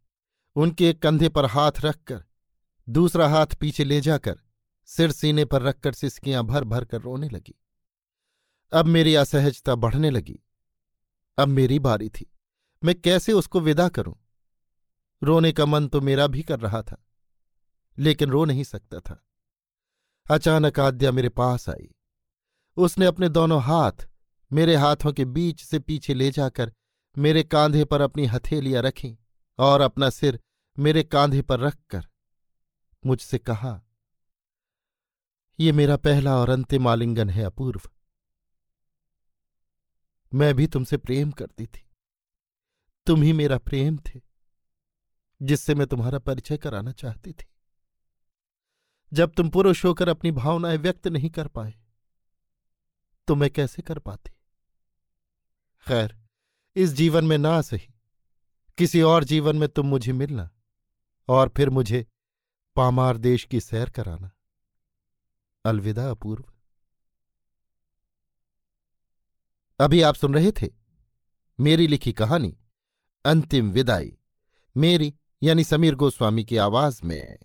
उनके 0.56 0.90
एक 0.90 1.02
कंधे 1.02 1.30
पर 1.30 1.46
हाथ 1.46 1.72
रखकर, 1.80 2.24
दूसरा 2.90 3.28
हाथ 3.28 3.48
पीछे 3.48 3.84
ले 3.84 4.02
जाकर 4.02 4.40
सिर 4.86 5.12
सीने 5.12 5.46
पर 5.46 5.62
रखकर 5.62 5.94
सिसकियाँ 5.94 6.44
भर 6.44 6.64
भर 6.64 6.86
कर 6.86 7.02
रोने 7.02 7.30
लगी। 7.30 7.56
अब 8.74 8.86
मेरी 8.86 9.16
असहजता 9.16 9.76
बढ़ने 9.76 10.10
लगी। 10.10 10.40
अब 11.38 11.48
मेरी 11.48 11.80
बारी 11.80 12.10
थी। 12.10 12.32
मैं 12.84 13.02
कैसे 13.02 13.34
उसको 13.34 13.60
विदा 13.60 13.88
करूँ? 13.90 14.16
रोने 15.24 15.52
का 15.52 15.66
मन 15.66 15.88
तो 15.88 16.02
मेरा 16.02 16.28
भी 16.28 16.44
कर 16.44 16.60
रहा 16.60 16.82
था, 16.82 17.06
लेकिन 17.98 18.30
रो 18.30 18.46
नहीं 18.46 18.64
सकता 18.64 19.00
था। 19.00 19.26
अचानक 20.32 20.80
आद्या 20.80 21.12
मेरे 21.12 21.30
पास 21.30 21.70
आई। 21.70 21.96
उसने 22.78 23.06
अपने 23.06 23.30
दोनों 23.30 23.62
हाथ 23.62 24.08
मेरे 24.52 24.76
हाथों 24.76 25.14
के 25.14 25.26
बीच 25.26 25.64
से 25.64 25.80
पीछे 25.80 26.14
ले 26.14 26.32
जाकर 26.32 26.74
मेरे 27.18 27.44
कांधे 27.44 27.86
पर 27.86 28.02
अपनी 28.02 28.26
हथेलियाँ 28.26 28.84
रखीं 28.84 29.16
और 29.60 29.82
अपना 29.82 30.10
सिर 30.10 30.40
मेरे 30.80 31.04
कांधे 31.04 31.42
पर 31.42 31.60
रखकर 31.60 32.08
मुझसे 33.06 33.38
कहा 33.38 33.82
ये 35.60 35.72
मेरा 35.72 35.96
पहला 35.98 36.36
और 36.38 36.50
अंतिम 36.50 36.88
आलिंगन 36.88 37.30
है 37.30 37.44
अपूर्व। 37.44 37.82
मैं 40.34 40.54
भी 40.56 40.68
तुमसे 40.68 40.98
प्रेम 40.98 41.32
करती 41.32 41.66
थी। 41.66 41.84
तुम 43.08 43.22
ही 43.22 43.34
मेरा 43.34 43.58
प्रेम 43.58 43.98
थे, 43.98 44.22
जिससे 45.42 45.76
मैं 45.76 45.88
तुम्हारा 45.88 46.20
परिचय 46.20 46.58
कराना 46.58 46.92
चाहती 46.92 47.34
थी। 47.34 47.46
जब 49.14 49.32
तुम 49.32 49.50
पुरुष 49.50 49.86
होकर 49.86 50.10
अपनी 50.10 50.32
भावनाएँ 50.32 50.78
व्यक्त 50.78 51.08
नहीं 51.08 51.30
कर 51.30 51.48
पाए 51.48 51.74
तो 53.28 53.36
मैं 53.36 53.50
कैसे 53.52 53.82
कर 53.82 54.00
पाती? 54.00 54.32
खैर, 55.88 56.18
इस 56.76 56.90
जीवन 56.90 57.26
में 57.26 57.38
ना 57.38 57.62
सही। 57.62 57.94
किसी 58.78 59.02
और 59.02 59.24
जीवन 59.24 59.56
में 59.56 59.70
तुम 59.70 59.88
मुझे 59.88 60.14
मिलना 60.14 60.50
और 61.28 61.50
फिर 61.58 61.70
मुझे 61.70 62.06
पामार 62.76 63.18
देश 63.18 63.44
की 63.44 63.62
सैर 63.62 63.90
कराना। 63.90 64.32
अलविदा 65.66 66.10
अपूर्व। 66.10 66.44
अभी 69.80 70.02
आप 70.02 70.16
सुन 70.16 70.34
रहे 70.34 70.52
थे 70.52 70.70
मेरी 71.60 71.88
लिखी 71.88 72.14
कहानी, 72.14 72.58
अंतिम 73.26 73.72
विदाई, 73.72 74.18
मेरी 74.78 75.14
यानी 75.44 75.64
समीर 75.64 75.96
गोस्वामी 75.96 76.46
की 76.46 76.58
आवाज़ 76.58 77.02
में। 77.04 77.38